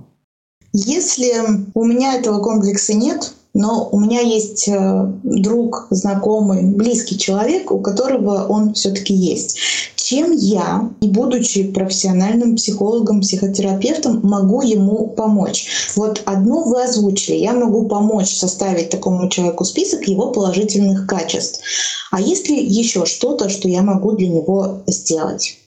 Если 0.73 1.31
у 1.75 1.85
меня 1.85 2.15
этого 2.15 2.43
комплекса 2.43 2.95
нет, 2.97 3.35
но 3.55 3.89
у 3.93 4.01
меня 4.01 4.21
есть 4.21 4.67
э, 4.69 5.13
друг, 5.23 5.87
знакомый, 5.91 6.63
близкий 6.63 7.19
человек, 7.19 7.71
у 7.71 7.81
которого 7.81 8.47
он 8.47 8.73
все-таки 8.75 9.13
есть. 9.15 9.59
Чем 9.97 10.33
я, 10.33 10.91
не 11.01 11.09
будучи 11.09 11.65
профессиональным 11.65 12.57
психологом, 12.57 13.21
психотерапевтом, 13.21 14.21
могу 14.23 14.63
ему 14.63 15.09
помочь? 15.09 15.93
Вот 15.97 16.23
одно 16.25 16.65
вы 16.65 16.83
озвучили. 16.83 17.37
Я 17.37 17.53
могу 17.53 17.87
помочь 17.87 18.35
составить 18.35 18.91
такому 18.91 19.29
человеку 19.29 19.65
список 19.65 20.09
его 20.09 20.33
положительных 20.33 21.07
качеств. 21.07 21.61
А 22.11 22.21
есть 22.21 22.49
ли 22.49 22.63
еще 22.63 23.07
что-то, 23.07 23.49
что 23.49 23.69
я 23.69 23.83
могу 23.83 24.13
для 24.13 24.29
него 24.29 24.83
сделать? 24.87 25.62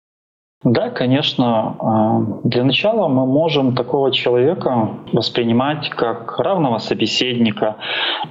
Да, 0.65 0.89
конечно. 0.89 1.75
А, 1.79 2.21
для 2.43 2.63
начала 2.63 3.07
мы 3.07 3.27
можем 3.27 3.75
такого 3.75 4.11
человека 4.11 4.89
воспринимать 5.13 5.89
как 5.89 6.39
равного 6.39 6.79
собеседника. 6.79 7.75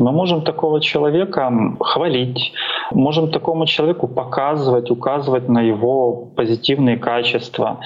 Мы 0.00 0.10
можем 0.10 0.42
такого 0.42 0.80
человека 0.80 1.52
хвалить, 1.78 2.52
можем 2.90 3.30
такому 3.30 3.66
человеку 3.66 4.08
показывать, 4.08 4.90
указывать 4.90 5.48
на 5.48 5.60
его 5.60 6.26
позитивные 6.36 6.96
качества, 6.96 7.78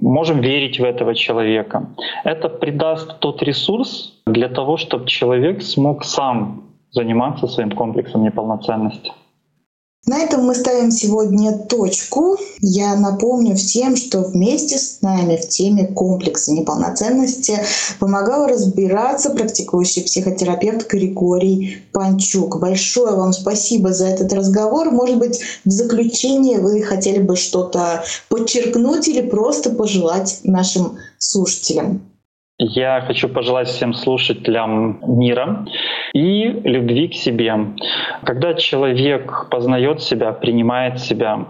можем 0.00 0.40
верить 0.40 0.80
в 0.80 0.84
этого 0.84 1.14
человека. 1.14 1.90
Это 2.24 2.48
придаст 2.48 3.18
тот 3.18 3.42
ресурс 3.42 4.14
для 4.24 4.48
того, 4.48 4.78
чтобы 4.78 5.06
человек 5.08 5.60
смог 5.60 6.04
сам 6.04 6.62
заниматься 6.90 7.46
своим 7.46 7.72
комплексом 7.72 8.24
неполноценности. 8.24 9.12
На 10.06 10.18
этом 10.18 10.44
мы 10.44 10.54
ставим 10.54 10.90
сегодня 10.90 11.52
точку. 11.52 12.38
Я 12.60 12.96
напомню 12.96 13.54
всем, 13.54 13.96
что 13.96 14.22
вместе 14.22 14.78
с 14.78 15.02
нами 15.02 15.36
в 15.36 15.46
теме 15.46 15.88
комплекса 15.88 16.52
неполноценности 16.52 17.58
помогал 17.98 18.46
разбираться 18.46 19.30
практикующий 19.30 20.02
психотерапевт 20.02 20.90
Григорий 20.90 21.82
Панчук. 21.92 22.58
Большое 22.58 23.14
вам 23.14 23.34
спасибо 23.34 23.92
за 23.92 24.06
этот 24.06 24.32
разговор. 24.32 24.90
Может 24.90 25.18
быть, 25.18 25.40
в 25.66 25.70
заключение 25.70 26.60
вы 26.60 26.82
хотели 26.82 27.18
бы 27.18 27.36
что-то 27.36 28.02
подчеркнуть 28.30 29.06
или 29.06 29.20
просто 29.20 29.68
пожелать 29.68 30.40
нашим 30.44 30.96
слушателям? 31.18 32.09
Я 32.62 33.00
хочу 33.00 33.30
пожелать 33.30 33.68
всем 33.68 33.94
слушателям 33.94 35.00
мира 35.18 35.64
и 36.12 36.44
любви 36.44 37.08
к 37.08 37.14
себе. 37.14 37.54
Когда 38.22 38.52
человек 38.52 39.48
познает 39.50 40.02
себя, 40.02 40.32
принимает 40.32 41.00
себя, 41.00 41.46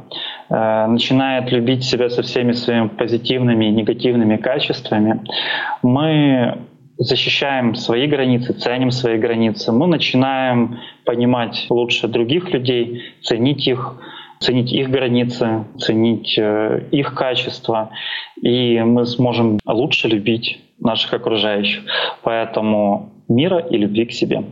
э, 0.49 0.87
начинает 0.87 1.51
любить 1.51 1.83
себя 1.83 2.11
со 2.11 2.23
всеми 2.23 2.53
своими 2.53 2.87
позитивными 2.87 3.65
и 3.65 3.71
негативными 3.73 4.37
качествами, 4.37 5.25
мы 5.83 6.59
защищаем 6.97 7.75
свои 7.75 8.07
границы, 8.07 8.53
ценим 8.53 8.93
свои 8.93 9.19
границы, 9.19 9.73
мы 9.73 9.89
начинаем 9.89 10.79
понимать 11.05 11.67
лучше 11.71 12.07
других 12.07 12.53
людей, 12.53 13.03
ценить 13.23 13.67
их, 13.67 13.97
ценить 14.41 14.73
их 14.73 14.91
границы, 14.91 15.65
ценить 15.79 16.39
э, 16.39 16.89
их 16.91 17.15
качества, 17.15 17.91
и 18.41 18.81
мы 18.81 19.07
сможем 19.07 19.59
лучше 19.67 20.09
любить 20.09 20.61
наших 20.79 21.15
окружающих. 21.15 21.85
Поэтому 22.23 23.11
мира 23.29 23.59
и 23.59 23.77
любви 23.77 24.07
к 24.07 24.13
себе. 24.13 24.45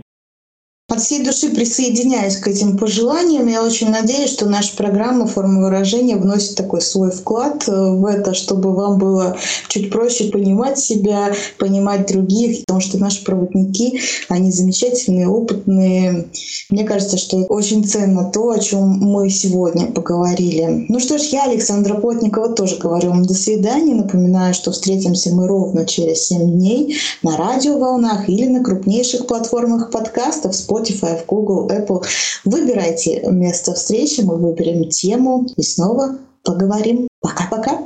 От 0.90 1.02
всей 1.02 1.22
души 1.22 1.50
присоединяюсь 1.50 2.38
к 2.38 2.48
этим 2.48 2.78
пожеланиям. 2.78 3.46
Я 3.46 3.62
очень 3.62 3.90
надеюсь, 3.90 4.30
что 4.30 4.48
наша 4.48 4.74
программа 4.74 5.26
«Форма 5.26 5.66
выражения» 5.66 6.16
вносит 6.16 6.54
такой 6.54 6.80
свой 6.80 7.10
вклад 7.10 7.68
э, 7.68 7.72
в 7.72 8.06
это, 8.06 8.32
чтобы 8.32 8.74
вам 8.74 8.98
было 8.98 9.36
чуть 9.68 9.90
проще 9.90 10.30
понимать 10.30 10.78
себя, 10.78 11.34
понимать 11.58 12.06
других, 12.06 12.60
потому 12.60 12.80
что 12.80 12.96
наши 12.96 13.22
проводники, 13.22 14.00
они 14.30 14.50
замечательные, 14.50 15.28
опытные. 15.28 16.28
Мне 16.70 16.84
кажется, 16.84 17.18
что 17.18 17.36
очень 17.44 17.84
ценно 17.84 18.30
то, 18.32 18.48
о 18.48 18.58
чем 18.58 18.88
мы 18.88 19.28
сегодня 19.28 19.88
поговорили. 19.92 20.86
Ну 20.88 21.00
что 21.00 21.18
ж, 21.18 21.24
я, 21.32 21.44
Александра 21.44 21.96
Плотникова, 21.96 22.54
тоже 22.54 22.76
говорю 22.76 23.10
вам 23.10 23.26
до 23.26 23.34
свидания. 23.34 23.94
Напоминаю, 23.94 24.54
что 24.54 24.72
встретимся 24.72 25.34
мы 25.34 25.48
ровно 25.48 25.84
через 25.84 26.28
7 26.28 26.50
дней 26.50 26.96
на 27.22 27.36
радиоволнах 27.36 28.26
или 28.30 28.46
на 28.46 28.64
крупнейших 28.64 29.26
платформах 29.26 29.90
подкастов 29.90 30.54
Spotify 30.54 30.77
Spotify, 30.78 31.20
в 31.20 31.26
Google, 31.26 31.68
Apple. 31.68 32.04
Выбирайте 32.44 33.22
место 33.30 33.74
встречи, 33.74 34.20
мы 34.20 34.36
выберем 34.36 34.88
тему 34.88 35.46
и 35.56 35.62
снова 35.62 36.16
поговорим. 36.44 37.08
Пока-пока. 37.20 37.78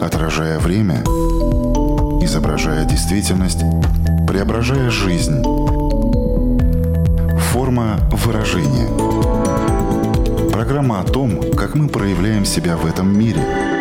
Отражая 0.00 0.58
время, 0.58 1.02
изображая 2.22 2.84
действительность, 2.84 3.60
преображая 4.28 4.90
жизнь. 4.90 5.42
Форма 7.52 8.00
выражения. 8.24 8.88
Программа 10.50 11.00
о 11.00 11.04
том, 11.04 11.52
как 11.52 11.74
мы 11.74 11.88
проявляем 11.88 12.44
себя 12.44 12.76
в 12.76 12.86
этом 12.86 13.16
мире– 13.18 13.40